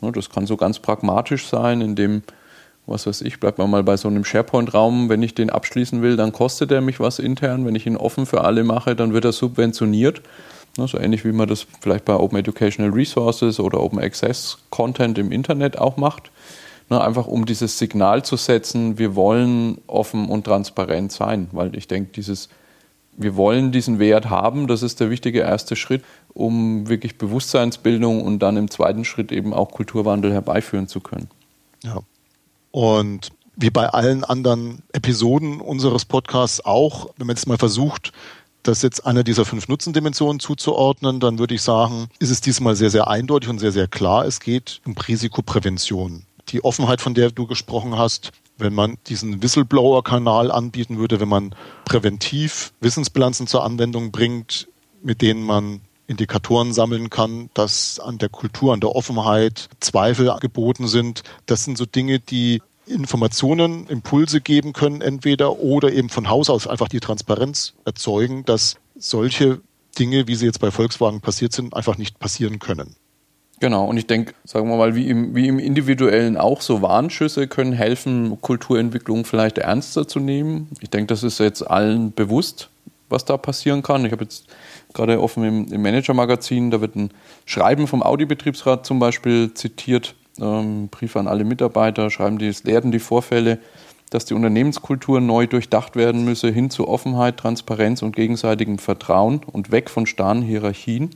Das 0.00 0.30
kann 0.30 0.46
so 0.46 0.56
ganz 0.56 0.78
pragmatisch 0.78 1.46
sein, 1.46 1.80
indem, 1.80 2.22
was 2.86 3.06
weiß 3.06 3.20
ich, 3.20 3.38
bleibt 3.38 3.58
man 3.58 3.70
mal 3.70 3.84
bei 3.84 3.96
so 3.96 4.08
einem 4.08 4.24
SharePoint-Raum, 4.24 5.08
wenn 5.08 5.22
ich 5.22 5.34
den 5.34 5.50
abschließen 5.50 6.02
will, 6.02 6.16
dann 6.16 6.32
kostet 6.32 6.72
er 6.72 6.80
mich 6.80 6.98
was 6.98 7.18
intern. 7.18 7.66
Wenn 7.66 7.76
ich 7.76 7.86
ihn 7.86 7.96
offen 7.96 8.26
für 8.26 8.42
alle 8.42 8.64
mache, 8.64 8.96
dann 8.96 9.12
wird 9.12 9.26
er 9.26 9.32
subventioniert. 9.32 10.22
So 10.76 10.98
ähnlich 10.98 11.24
wie 11.24 11.32
man 11.32 11.48
das 11.48 11.66
vielleicht 11.80 12.04
bei 12.04 12.14
Open 12.14 12.38
Educational 12.38 12.92
Resources 12.92 13.60
oder 13.60 13.80
Open 13.80 14.00
Access 14.00 14.58
Content 14.70 15.18
im 15.18 15.30
Internet 15.30 15.78
auch 15.78 15.96
macht. 15.96 16.30
Ne, 16.90 17.00
einfach 17.00 17.28
um 17.28 17.46
dieses 17.46 17.78
Signal 17.78 18.24
zu 18.24 18.36
setzen, 18.36 18.98
wir 18.98 19.14
wollen 19.14 19.78
offen 19.86 20.28
und 20.28 20.44
transparent 20.44 21.12
sein, 21.12 21.48
weil 21.52 21.76
ich 21.76 21.86
denke, 21.86 22.10
dieses 22.12 22.48
wir 23.16 23.36
wollen 23.36 23.70
diesen 23.70 23.98
Wert 23.98 24.30
haben, 24.30 24.66
das 24.66 24.82
ist 24.82 24.98
der 24.98 25.10
wichtige 25.10 25.40
erste 25.40 25.76
Schritt, 25.76 26.02
um 26.32 26.88
wirklich 26.88 27.18
Bewusstseinsbildung 27.18 28.22
und 28.22 28.38
dann 28.38 28.56
im 28.56 28.70
zweiten 28.70 29.04
Schritt 29.04 29.30
eben 29.30 29.52
auch 29.52 29.72
Kulturwandel 29.72 30.32
herbeiführen 30.32 30.88
zu 30.88 31.00
können. 31.00 31.28
Ja. 31.84 31.98
Und 32.70 33.30
wie 33.56 33.70
bei 33.70 33.88
allen 33.88 34.24
anderen 34.24 34.82
Episoden 34.92 35.60
unseres 35.60 36.06
Podcasts 36.06 36.64
auch, 36.64 37.10
wenn 37.18 37.26
man 37.26 37.36
jetzt 37.36 37.46
mal 37.46 37.58
versucht, 37.58 38.12
das 38.62 38.82
jetzt 38.82 39.06
einer 39.06 39.22
dieser 39.22 39.44
fünf 39.44 39.68
Nutzendimensionen 39.68 40.40
zuzuordnen, 40.40 41.20
dann 41.20 41.38
würde 41.38 41.54
ich 41.54 41.62
sagen, 41.62 42.08
ist 42.18 42.30
es 42.30 42.40
diesmal 42.40 42.76
sehr, 42.76 42.90
sehr 42.90 43.08
eindeutig 43.08 43.50
und 43.50 43.58
sehr, 43.58 43.72
sehr 43.72 43.86
klar. 43.86 44.24
Es 44.24 44.40
geht 44.40 44.80
um 44.86 44.94
Risikoprävention. 44.96 46.24
Die 46.50 46.64
Offenheit, 46.64 47.00
von 47.00 47.14
der 47.14 47.30
du 47.30 47.46
gesprochen 47.46 47.96
hast, 47.96 48.32
wenn 48.58 48.74
man 48.74 48.98
diesen 49.06 49.42
Whistleblower-Kanal 49.42 50.50
anbieten 50.50 50.98
würde, 50.98 51.20
wenn 51.20 51.28
man 51.28 51.54
präventiv 51.84 52.72
Wissensbilanzen 52.80 53.46
zur 53.46 53.64
Anwendung 53.64 54.10
bringt, 54.10 54.68
mit 55.02 55.22
denen 55.22 55.42
man 55.42 55.80
Indikatoren 56.06 56.72
sammeln 56.72 57.08
kann, 57.08 57.50
dass 57.54 58.00
an 58.00 58.18
der 58.18 58.28
Kultur, 58.28 58.74
an 58.74 58.80
der 58.80 58.94
Offenheit 58.96 59.68
Zweifel 59.78 60.34
geboten 60.40 60.88
sind. 60.88 61.22
Das 61.46 61.64
sind 61.64 61.78
so 61.78 61.86
Dinge, 61.86 62.18
die 62.18 62.60
Informationen, 62.86 63.86
Impulse 63.86 64.40
geben 64.40 64.72
können, 64.72 65.00
entweder 65.00 65.60
oder 65.60 65.92
eben 65.92 66.08
von 66.08 66.28
Haus 66.28 66.50
aus 66.50 66.66
einfach 66.66 66.88
die 66.88 66.98
Transparenz 66.98 67.74
erzeugen, 67.84 68.44
dass 68.44 68.76
solche 68.98 69.60
Dinge, 69.98 70.26
wie 70.26 70.34
sie 70.34 70.46
jetzt 70.46 70.60
bei 70.60 70.72
Volkswagen 70.72 71.20
passiert 71.20 71.52
sind, 71.52 71.74
einfach 71.74 71.96
nicht 71.96 72.18
passieren 72.18 72.58
können. 72.58 72.96
Genau, 73.60 73.84
und 73.84 73.98
ich 73.98 74.06
denke, 74.06 74.32
sagen 74.44 74.70
wir 74.70 74.76
mal, 74.78 74.94
wie 74.94 75.08
im, 75.08 75.34
wie 75.34 75.46
im 75.46 75.58
Individuellen 75.58 76.38
auch, 76.38 76.62
so 76.62 76.80
Warnschüsse 76.80 77.46
können 77.46 77.74
helfen, 77.74 78.40
Kulturentwicklung 78.40 79.26
vielleicht 79.26 79.58
ernster 79.58 80.08
zu 80.08 80.18
nehmen. 80.18 80.68
Ich 80.80 80.88
denke, 80.88 81.08
das 81.08 81.22
ist 81.22 81.40
jetzt 81.40 81.62
allen 81.62 82.12
bewusst, 82.12 82.70
was 83.10 83.26
da 83.26 83.36
passieren 83.36 83.82
kann. 83.82 84.06
Ich 84.06 84.12
habe 84.12 84.24
jetzt 84.24 84.46
gerade 84.94 85.20
offen 85.20 85.44
im, 85.44 85.72
im 85.72 85.82
Manager-Magazin, 85.82 86.70
da 86.70 86.80
wird 86.80 86.96
ein 86.96 87.10
Schreiben 87.44 87.86
vom 87.86 88.02
Audi-Betriebsrat 88.02 88.86
zum 88.86 88.98
Beispiel 88.98 89.52
zitiert, 89.52 90.14
ähm, 90.40 90.88
Brief 90.88 91.14
an 91.16 91.28
alle 91.28 91.44
Mitarbeiter, 91.44 92.08
schreiben 92.08 92.38
die, 92.38 92.48
es 92.48 92.64
lehrten 92.64 92.92
die 92.92 92.98
Vorfälle, 92.98 93.58
dass 94.08 94.24
die 94.24 94.34
Unternehmenskultur 94.34 95.20
neu 95.20 95.46
durchdacht 95.46 95.96
werden 95.96 96.24
müsse, 96.24 96.50
hin 96.50 96.70
zu 96.70 96.88
Offenheit, 96.88 97.36
Transparenz 97.36 98.00
und 98.02 98.16
gegenseitigem 98.16 98.78
Vertrauen 98.78 99.42
und 99.44 99.70
weg 99.70 99.90
von 99.90 100.06
starren 100.06 100.40
Hierarchien. 100.40 101.10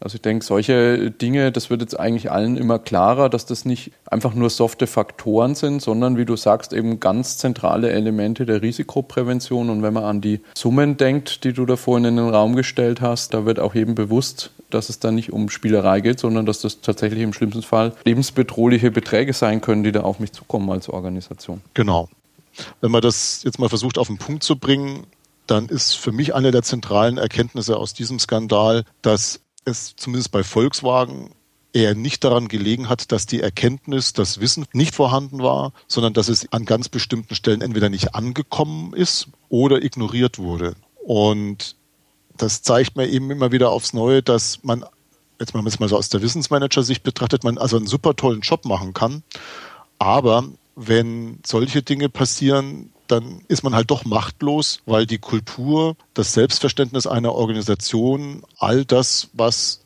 Also 0.00 0.16
ich 0.16 0.22
denke, 0.22 0.44
solche 0.44 1.10
Dinge, 1.10 1.52
das 1.52 1.68
wird 1.68 1.82
jetzt 1.82 1.98
eigentlich 2.00 2.30
allen 2.30 2.56
immer 2.56 2.78
klarer, 2.78 3.28
dass 3.28 3.44
das 3.44 3.66
nicht 3.66 3.92
einfach 4.06 4.34
nur 4.34 4.48
softe 4.48 4.86
Faktoren 4.86 5.54
sind, 5.54 5.82
sondern 5.82 6.16
wie 6.16 6.24
du 6.24 6.36
sagst, 6.36 6.72
eben 6.72 7.00
ganz 7.00 7.36
zentrale 7.36 7.90
Elemente 7.90 8.46
der 8.46 8.62
Risikoprävention. 8.62 9.68
Und 9.68 9.82
wenn 9.82 9.92
man 9.92 10.04
an 10.04 10.22
die 10.22 10.40
Summen 10.54 10.96
denkt, 10.96 11.44
die 11.44 11.52
du 11.52 11.66
da 11.66 11.76
vorhin 11.76 12.06
in 12.06 12.16
den 12.16 12.30
Raum 12.30 12.56
gestellt 12.56 13.02
hast, 13.02 13.34
da 13.34 13.44
wird 13.44 13.60
auch 13.60 13.74
jedem 13.74 13.94
bewusst, 13.94 14.50
dass 14.70 14.88
es 14.88 15.00
da 15.00 15.10
nicht 15.10 15.32
um 15.32 15.50
Spielerei 15.50 16.00
geht, 16.00 16.18
sondern 16.18 16.46
dass 16.46 16.60
das 16.60 16.80
tatsächlich 16.80 17.22
im 17.22 17.34
schlimmsten 17.34 17.62
Fall 17.62 17.92
lebensbedrohliche 18.04 18.90
Beträge 18.90 19.34
sein 19.34 19.60
können, 19.60 19.84
die 19.84 19.92
da 19.92 20.00
auf 20.00 20.18
mich 20.18 20.32
zukommen 20.32 20.70
als 20.70 20.88
Organisation. 20.88 21.60
Genau. 21.74 22.08
Wenn 22.80 22.90
man 22.90 23.02
das 23.02 23.42
jetzt 23.44 23.58
mal 23.58 23.68
versucht 23.68 23.98
auf 23.98 24.06
den 24.06 24.18
Punkt 24.18 24.44
zu 24.44 24.56
bringen, 24.56 25.06
dann 25.46 25.66
ist 25.66 25.94
für 25.94 26.12
mich 26.12 26.34
eine 26.34 26.52
der 26.52 26.62
zentralen 26.62 27.18
Erkenntnisse 27.18 27.76
aus 27.76 27.92
diesem 27.92 28.18
Skandal, 28.18 28.84
dass 29.02 29.40
es 29.64 29.94
zumindest 29.96 30.32
bei 30.32 30.42
Volkswagen 30.42 31.30
eher 31.72 31.94
nicht 31.94 32.24
daran 32.24 32.48
gelegen 32.48 32.88
hat, 32.88 33.12
dass 33.12 33.26
die 33.26 33.40
Erkenntnis, 33.40 34.12
das 34.12 34.40
Wissen 34.40 34.66
nicht 34.72 34.94
vorhanden 34.94 35.42
war, 35.42 35.72
sondern 35.86 36.12
dass 36.12 36.28
es 36.28 36.52
an 36.52 36.64
ganz 36.64 36.88
bestimmten 36.88 37.34
Stellen 37.34 37.60
entweder 37.60 37.88
nicht 37.88 38.14
angekommen 38.14 38.92
ist 38.92 39.28
oder 39.48 39.82
ignoriert 39.82 40.38
wurde. 40.38 40.74
Und 41.04 41.76
das 42.36 42.62
zeigt 42.62 42.96
mir 42.96 43.08
eben 43.08 43.30
immer 43.30 43.52
wieder 43.52 43.70
aufs 43.70 43.92
Neue, 43.92 44.22
dass 44.22 44.64
man, 44.64 44.84
jetzt 45.38 45.54
mal, 45.54 45.62
mal 45.62 45.88
so 45.88 45.96
aus 45.96 46.08
der 46.08 46.22
Wissensmanager-Sicht 46.22 47.02
betrachtet, 47.02 47.44
man 47.44 47.58
also 47.58 47.76
einen 47.76 47.86
super 47.86 48.16
tollen 48.16 48.40
Job 48.40 48.64
machen 48.64 48.94
kann. 48.94 49.22
Aber 49.98 50.44
wenn 50.74 51.38
solche 51.46 51.82
Dinge 51.82 52.08
passieren, 52.08 52.92
dann 53.10 53.42
ist 53.48 53.62
man 53.62 53.74
halt 53.74 53.90
doch 53.90 54.04
machtlos, 54.04 54.80
weil 54.86 55.06
die 55.06 55.18
Kultur, 55.18 55.96
das 56.14 56.32
Selbstverständnis 56.32 57.06
einer 57.06 57.34
Organisation, 57.34 58.42
all 58.58 58.84
das, 58.84 59.28
was 59.32 59.80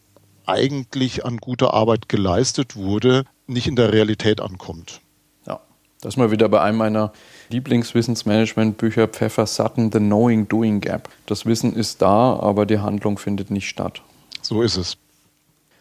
eigentlich 0.47 1.25
an 1.25 1.39
guter 1.39 1.73
Arbeit 1.75 2.09
geleistet 2.09 2.77
wurde, 2.77 3.25
nicht 3.47 3.67
in 3.67 3.77
der 3.77 3.93
Realität 3.93 4.41
ankommt. 4.41 5.01
Ja, 5.47 5.61
das 6.01 6.15
ist 6.15 6.17
mal 6.17 6.31
wieder 6.31 6.49
bei 6.49 6.61
einem 6.61 6.79
meiner 6.79 7.13
Lieblingswissensmanagement-Bücher 7.51 9.09
Pfeffer 9.09 9.47
Sutton, 9.47 9.91
The 9.93 9.99
Knowing 9.99 10.49
Doing 10.49 10.81
Gap. 10.81 11.09
Das 11.27 11.47
Wissen 11.47 11.75
ist 11.75 12.03
da, 12.03 12.39
aber 12.39 12.67
die 12.67 12.79
Handlung 12.79 13.19
findet 13.19 13.51
nicht 13.51 13.69
statt. 13.69 14.03
So 14.43 14.63
ist 14.63 14.77
es. 14.77 14.97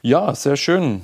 Ja, 0.01 0.34
sehr 0.36 0.58
schön 0.58 1.01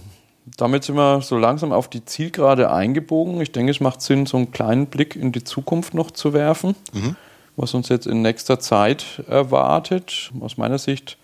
damit 0.58 0.84
sind 0.84 0.96
wir 0.96 1.22
so 1.22 1.38
langsam 1.38 1.72
auf 1.72 1.90
die 1.90 2.06
Zielgerade 2.06 2.72
eingebogen. 2.72 3.42
Ich 3.42 3.52
denke, 3.52 3.72
es 3.72 3.80
macht 3.80 4.02
Sinn, 4.02 4.26
so 4.26 4.38
einen 4.38 4.52
kleinen 4.52 4.88
Blick 4.88 5.16
in 5.16 5.32
die 5.32 5.44
Zukunft 5.44 5.94
noch 5.94 6.12
zu 6.12 6.34
werfen, 6.34 6.76
mhm. 6.94 7.16
was 7.56 7.74
uns 7.74 7.90
jetzt 7.90 8.08
in 8.08 8.22
nächster 8.22 8.60
Zeit 8.60 9.24
erwartet. 9.28 10.32
Aus 10.40 10.58
meiner 10.58 10.78
Sicht 10.78 11.18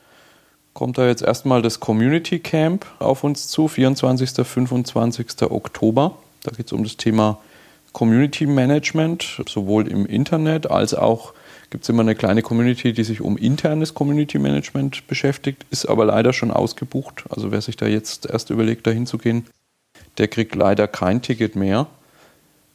kommt 0.73 0.97
da 0.97 1.07
jetzt 1.07 1.21
erstmal 1.21 1.61
das 1.61 1.79
Community 1.79 2.39
Camp 2.39 2.85
auf 2.99 3.23
uns 3.23 3.47
zu, 3.47 3.67
24. 3.67 4.45
25. 4.45 5.43
Oktober. 5.49 6.17
Da 6.43 6.51
geht 6.51 6.67
es 6.67 6.73
um 6.73 6.83
das 6.83 6.97
Thema 6.97 7.37
Community 7.93 8.45
Management, 8.45 9.41
sowohl 9.47 9.87
im 9.87 10.05
Internet 10.05 10.69
als 10.69 10.93
auch 10.93 11.33
gibt 11.69 11.83
es 11.83 11.89
immer 11.89 12.01
eine 12.01 12.15
kleine 12.15 12.41
Community, 12.41 12.93
die 12.93 13.03
sich 13.03 13.21
um 13.21 13.37
internes 13.37 13.93
Community 13.93 14.39
Management 14.39 15.07
beschäftigt, 15.07 15.65
ist 15.69 15.85
aber 15.85 16.05
leider 16.05 16.33
schon 16.33 16.51
ausgebucht. 16.51 17.25
Also 17.29 17.51
wer 17.51 17.61
sich 17.61 17.77
da 17.77 17.85
jetzt 17.87 18.25
erst 18.25 18.49
überlegt, 18.49 18.87
da 18.87 18.91
hinzugehen, 18.91 19.45
der 20.17 20.27
kriegt 20.27 20.55
leider 20.55 20.87
kein 20.87 21.21
Ticket 21.21 21.55
mehr. 21.55 21.87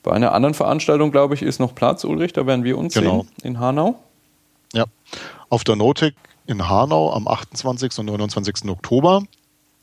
Bei 0.02 0.12
einer 0.12 0.32
anderen 0.32 0.54
Veranstaltung, 0.54 1.10
glaube 1.10 1.34
ich, 1.34 1.42
ist 1.42 1.58
noch 1.58 1.74
Platz, 1.74 2.04
Ulrich, 2.04 2.32
da 2.32 2.46
werden 2.46 2.64
wir 2.64 2.78
uns 2.78 2.94
genau. 2.94 3.22
sehen 3.22 3.30
in 3.42 3.60
Hanau. 3.60 3.98
Ja, 4.72 4.84
auf 5.48 5.64
der 5.64 5.76
Notek 5.76 6.14
in 6.46 6.68
Hanau 6.68 7.12
am 7.12 7.28
28. 7.28 7.98
und 7.98 8.06
29. 8.06 8.68
Oktober. 8.68 9.24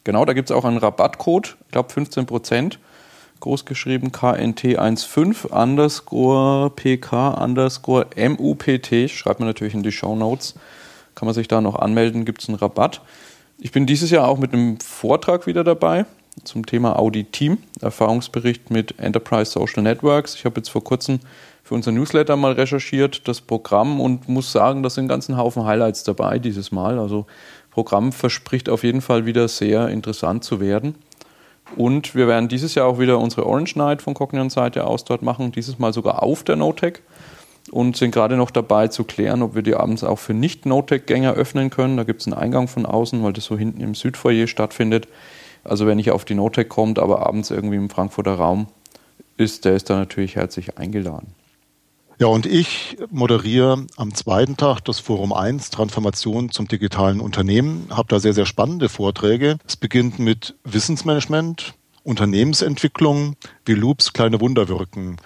Genau, 0.03 0.25
da 0.25 0.33
gibt 0.33 0.49
es 0.49 0.55
auch 0.55 0.65
einen 0.65 0.77
Rabattcode, 0.77 1.57
ich 1.65 1.71
glaube 1.71 1.91
15 1.91 2.25
Prozent 2.25 2.79
großgeschrieben 3.39 4.11
KNT15 4.11 5.47
underscore 5.47 6.69
PK 6.71 7.29
underscore 7.43 8.07
MUPT. 8.15 9.09
Schreibt 9.09 9.39
man 9.39 9.47
natürlich 9.47 9.73
in 9.73 9.83
die 9.83 9.91
Show 9.91 10.15
Notes. 10.15 10.55
Kann 11.15 11.25
man 11.25 11.35
sich 11.35 11.47
da 11.47 11.61
noch 11.61 11.75
anmelden, 11.75 12.25
gibt 12.25 12.41
es 12.41 12.49
einen 12.49 12.57
Rabatt. 12.57 13.01
Ich 13.59 13.71
bin 13.71 13.85
dieses 13.85 14.11
Jahr 14.11 14.27
auch 14.27 14.37
mit 14.37 14.53
einem 14.53 14.79
Vortrag 14.79 15.47
wieder 15.47 15.63
dabei 15.63 16.05
zum 16.43 16.65
Thema 16.65 16.97
Audi 16.97 17.23
Team, 17.23 17.57
Erfahrungsbericht 17.81 18.69
mit 18.69 18.99
Enterprise 18.99 19.51
Social 19.51 19.83
Networks. 19.83 20.35
Ich 20.35 20.45
habe 20.45 20.57
jetzt 20.57 20.69
vor 20.69 20.83
kurzem 20.83 21.19
für 21.63 21.73
unser 21.73 21.91
Newsletter 21.91 22.35
mal 22.35 22.53
recherchiert, 22.53 23.27
das 23.27 23.41
Programm 23.41 23.99
und 23.99 24.29
muss 24.29 24.51
sagen, 24.51 24.83
da 24.83 24.89
sind 24.89 25.01
einen 25.01 25.09
ganzen 25.09 25.37
Haufen 25.37 25.65
Highlights 25.65 26.03
dabei 26.03 26.39
dieses 26.39 26.71
Mal. 26.71 26.99
Also 26.99 27.25
Programm 27.71 28.11
verspricht 28.11 28.69
auf 28.69 28.83
jeden 28.83 29.01
Fall 29.01 29.25
wieder 29.25 29.47
sehr 29.47 29.89
interessant 29.89 30.43
zu 30.43 30.59
werden. 30.59 30.95
Und 31.75 32.15
wir 32.15 32.27
werden 32.27 32.47
dieses 32.47 32.75
Jahr 32.75 32.87
auch 32.87 32.99
wieder 32.99 33.19
unsere 33.19 33.45
Orange 33.45 33.75
Night 33.75 34.01
von 34.01 34.13
Cognion 34.13 34.49
Seite 34.49 34.85
aus 34.85 35.03
dort 35.03 35.21
machen, 35.21 35.51
dieses 35.51 35.77
Mal 35.79 35.93
sogar 35.93 36.23
auf 36.23 36.43
der 36.43 36.55
Notec 36.55 37.01
und 37.71 37.97
sind 37.97 38.11
gerade 38.11 38.37
noch 38.37 38.51
dabei 38.51 38.87
zu 38.87 39.03
klären, 39.03 39.41
ob 39.41 39.55
wir 39.55 39.61
die 39.61 39.75
abends 39.75 40.03
auch 40.03 40.19
für 40.19 40.33
Nicht-Notec-Gänger 40.33 41.33
öffnen 41.33 41.69
können. 41.69 41.97
Da 41.97 42.03
gibt 42.03 42.21
es 42.21 42.27
einen 42.27 42.35
Eingang 42.35 42.67
von 42.67 42.85
außen, 42.85 43.23
weil 43.23 43.33
das 43.33 43.45
so 43.45 43.57
hinten 43.57 43.81
im 43.81 43.95
Südfoyer 43.95 44.47
stattfindet. 44.47 45.07
Also 45.63 45.85
wer 45.85 45.95
nicht 45.95 46.11
auf 46.11 46.23
die 46.23 46.35
Notec 46.35 46.69
kommt, 46.69 46.97
aber 46.97 47.25
abends 47.27 47.51
irgendwie 47.51 47.75
im 47.75 47.89
Frankfurter 47.89 48.35
Raum 48.35 48.67
ist, 49.35 49.65
der 49.65 49.75
ist 49.75 49.89
da 49.89 49.97
natürlich 49.97 50.35
herzlich 50.35 50.77
eingeladen. 50.77 51.33
Ja, 52.19 52.25
und 52.25 52.47
ich 52.47 52.97
moderiere 53.11 53.85
am 53.95 54.11
zweiten 54.15 54.57
Tag 54.57 54.83
das 54.85 54.97
Forum 54.97 55.33
1 55.33 55.69
Transformation 55.69 56.49
zum 56.49 56.67
digitalen 56.67 57.19
Unternehmen, 57.19 57.87
habe 57.91 58.07
da 58.07 58.19
sehr, 58.19 58.33
sehr 58.33 58.47
spannende 58.47 58.89
Vorträge. 58.89 59.59
Es 59.67 59.77
beginnt 59.77 60.17
mit 60.17 60.55
Wissensmanagement, 60.63 61.75
Unternehmensentwicklung, 62.01 63.35
wie 63.65 63.73
Loops 63.73 64.13
kleine 64.13 64.41
Wunder 64.41 64.67
wirken, 64.67 65.17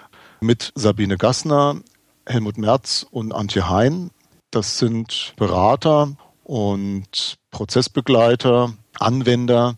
mit 0.42 0.70
Sabine 0.74 1.16
Gassner, 1.16 1.80
Helmut 2.26 2.58
Merz 2.58 3.06
und 3.10 3.32
Antje 3.32 3.70
Hein. 3.70 4.10
Das 4.50 4.76
sind 4.76 5.32
Berater 5.38 6.14
und 6.44 7.38
Prozessbegleiter, 7.52 8.74
Anwender, 8.98 9.76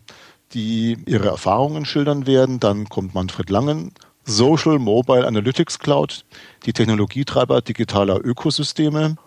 die 0.51 0.97
ihre 1.05 1.29
Erfahrungen 1.29 1.85
schildern 1.85 2.27
werden. 2.27 2.59
Dann 2.59 2.89
kommt 2.89 3.13
Manfred 3.13 3.49
Langen 3.49 3.93
Social 4.25 4.79
Mobile 4.79 5.25
Analytics 5.27 5.77
Cloud, 5.77 6.25
die 6.65 6.73
Technologietreiber 6.73 7.61
digitaler 7.61 8.25
Ökosysteme. 8.25 9.17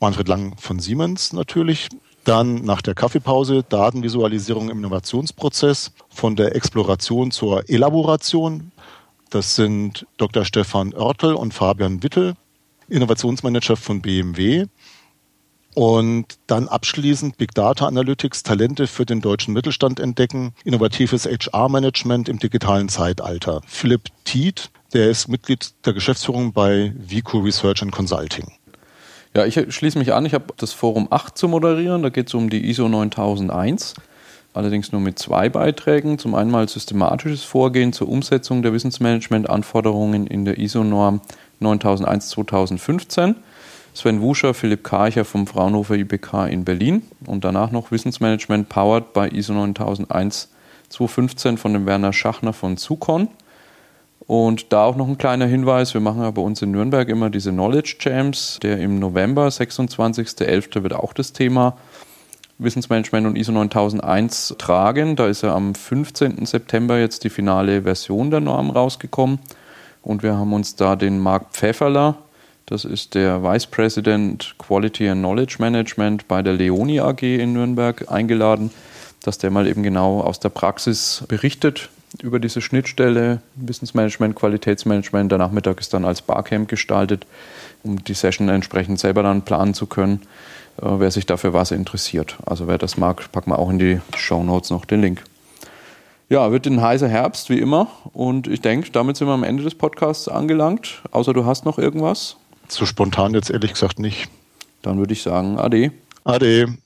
Manfred 0.00 0.28
Lang 0.28 0.56
von 0.58 0.78
Siemens 0.80 1.32
natürlich 1.32 1.88
Dann 2.24 2.64
nach 2.64 2.80
der 2.82 2.94
Kaffeepause 2.94 3.64
Datenvisualisierung 3.68 4.70
im 4.70 4.78
Innovationsprozess 4.78 5.92
von 6.08 6.36
der 6.36 6.54
Exploration 6.54 7.30
zur 7.30 7.68
Elaboration. 7.68 8.72
Das 9.30 9.54
sind 9.56 10.06
Dr. 10.16 10.44
Stefan 10.44 10.94
Oertel 10.94 11.34
und 11.34 11.52
Fabian 11.52 12.02
Wittel, 12.02 12.34
Innovationsmanager 12.88 13.76
von 13.76 14.00
BMW. 14.00 14.66
Und 15.74 16.26
dann 16.46 16.68
abschließend 16.68 17.36
Big 17.36 17.52
Data 17.54 17.86
Analytics, 17.86 18.44
Talente 18.44 18.86
für 18.86 19.04
den 19.04 19.20
deutschen 19.20 19.52
Mittelstand 19.54 19.98
entdecken, 19.98 20.54
innovatives 20.64 21.26
HR-Management 21.26 22.28
im 22.28 22.38
digitalen 22.38 22.88
Zeitalter. 22.88 23.60
Philipp 23.66 24.08
Tiet, 24.24 24.70
der 24.92 25.10
ist 25.10 25.28
Mitglied 25.28 25.72
der 25.84 25.92
Geschäftsführung 25.92 26.52
bei 26.52 26.92
Vico 26.96 27.38
Research 27.38 27.82
and 27.82 27.90
Consulting. 27.90 28.52
Ja, 29.36 29.44
ich 29.44 29.74
schließe 29.74 29.98
mich 29.98 30.12
an. 30.12 30.24
Ich 30.26 30.34
habe 30.34 30.54
das 30.56 30.72
Forum 30.72 31.08
8 31.10 31.36
zu 31.36 31.48
moderieren. 31.48 32.04
Da 32.04 32.08
geht 32.08 32.28
es 32.28 32.34
um 32.34 32.50
die 32.50 32.70
ISO 32.70 32.88
9001. 32.88 33.94
Allerdings 34.52 34.92
nur 34.92 35.00
mit 35.00 35.18
zwei 35.18 35.48
Beiträgen. 35.48 36.20
Zum 36.20 36.36
einen 36.36 36.52
mal 36.52 36.68
systematisches 36.68 37.42
Vorgehen 37.42 37.92
zur 37.92 38.08
Umsetzung 38.08 38.62
der 38.62 38.72
Wissensmanagement-Anforderungen 38.72 40.28
in 40.28 40.44
der 40.44 40.58
ISO-Norm 40.58 41.20
9001 41.58 42.28
2015. 42.28 43.34
Sven 43.94 44.20
Wuscher, 44.20 44.54
Philipp 44.54 44.82
Karcher 44.82 45.24
vom 45.24 45.46
Fraunhofer 45.46 45.94
IBK 45.94 46.48
in 46.50 46.64
Berlin 46.64 47.02
und 47.26 47.44
danach 47.44 47.70
noch 47.70 47.92
Wissensmanagement 47.92 48.68
powered 48.68 49.12
bei 49.12 49.28
ISO 49.28 49.52
9001 49.52 50.50
2015 50.88 51.58
von 51.58 51.72
dem 51.72 51.86
Werner 51.86 52.12
Schachner 52.12 52.52
von 52.52 52.76
Zucon. 52.76 53.28
Und 54.26 54.72
da 54.72 54.84
auch 54.84 54.96
noch 54.96 55.06
ein 55.06 55.16
kleiner 55.16 55.46
Hinweis, 55.46 55.94
wir 55.94 56.00
machen 56.00 56.22
ja 56.22 56.30
bei 56.32 56.42
uns 56.42 56.60
in 56.60 56.72
Nürnberg 56.72 57.08
immer 57.08 57.30
diese 57.30 57.52
Knowledge 57.52 57.96
Jams, 58.00 58.58
der 58.62 58.78
im 58.78 58.98
November, 58.98 59.46
26.11. 59.46 60.82
wird 60.82 60.92
auch 60.92 61.12
das 61.12 61.32
Thema 61.32 61.76
Wissensmanagement 62.58 63.28
und 63.28 63.36
ISO 63.36 63.52
9001 63.52 64.56
tragen. 64.58 65.14
Da 65.14 65.28
ist 65.28 65.42
ja 65.42 65.54
am 65.54 65.74
15. 65.74 66.46
September 66.46 66.98
jetzt 66.98 67.22
die 67.22 67.30
finale 67.30 67.82
Version 67.82 68.30
der 68.30 68.40
Norm 68.40 68.70
rausgekommen. 68.70 69.38
Und 70.02 70.24
wir 70.24 70.36
haben 70.36 70.52
uns 70.52 70.74
da 70.74 70.96
den 70.96 71.20
Marc 71.20 71.52
Pfefferler, 71.52 72.16
das 72.66 72.84
ist 72.84 73.14
der 73.14 73.42
Vice 73.42 73.66
President 73.66 74.54
Quality 74.58 75.08
and 75.08 75.20
Knowledge 75.20 75.56
Management 75.58 76.26
bei 76.28 76.42
der 76.42 76.54
Leoni 76.54 76.98
AG 77.00 77.22
in 77.22 77.52
Nürnberg, 77.52 78.10
eingeladen, 78.10 78.70
dass 79.22 79.38
der 79.38 79.50
mal 79.50 79.66
eben 79.66 79.82
genau 79.82 80.20
aus 80.20 80.40
der 80.40 80.48
Praxis 80.48 81.24
berichtet, 81.28 81.90
über 82.22 82.38
diese 82.38 82.60
Schnittstelle 82.60 83.42
Wissensmanagement, 83.56 84.36
Qualitätsmanagement. 84.36 85.30
Der 85.30 85.38
Nachmittag 85.38 85.80
ist 85.80 85.92
dann 85.92 86.04
als 86.04 86.22
Barcamp 86.22 86.68
gestaltet, 86.68 87.26
um 87.82 88.02
die 88.02 88.14
Session 88.14 88.48
entsprechend 88.48 88.98
selber 88.98 89.22
dann 89.22 89.42
planen 89.42 89.74
zu 89.74 89.86
können, 89.86 90.22
äh, 90.80 90.86
wer 90.86 91.10
sich 91.10 91.26
dafür 91.26 91.52
was 91.52 91.70
interessiert. 91.70 92.38
Also 92.46 92.66
wer 92.66 92.78
das 92.78 92.96
mag, 92.96 93.30
packen 93.32 93.50
wir 93.50 93.58
auch 93.58 93.70
in 93.70 93.78
die 93.78 94.00
Show 94.16 94.42
Notes 94.42 94.70
noch 94.70 94.84
den 94.84 95.02
Link. 95.02 95.22
Ja, 96.30 96.50
wird 96.50 96.66
ein 96.66 96.80
heißer 96.80 97.08
Herbst, 97.08 97.50
wie 97.50 97.58
immer. 97.58 97.88
Und 98.14 98.46
ich 98.46 98.62
denke, 98.62 98.90
damit 98.90 99.16
sind 99.16 99.28
wir 99.28 99.34
am 99.34 99.44
Ende 99.44 99.62
des 99.62 99.74
Podcasts 99.74 100.26
angelangt. 100.26 101.02
Außer 101.10 101.34
du 101.34 101.44
hast 101.44 101.66
noch 101.66 101.78
irgendwas? 101.78 102.36
So 102.74 102.86
spontan 102.86 103.34
jetzt 103.34 103.50
ehrlich 103.50 103.72
gesagt 103.74 104.00
nicht. 104.00 104.28
Dann 104.82 104.98
würde 104.98 105.12
ich 105.12 105.22
sagen, 105.22 105.60
Ade. 105.60 105.92
Ade. 106.24 106.76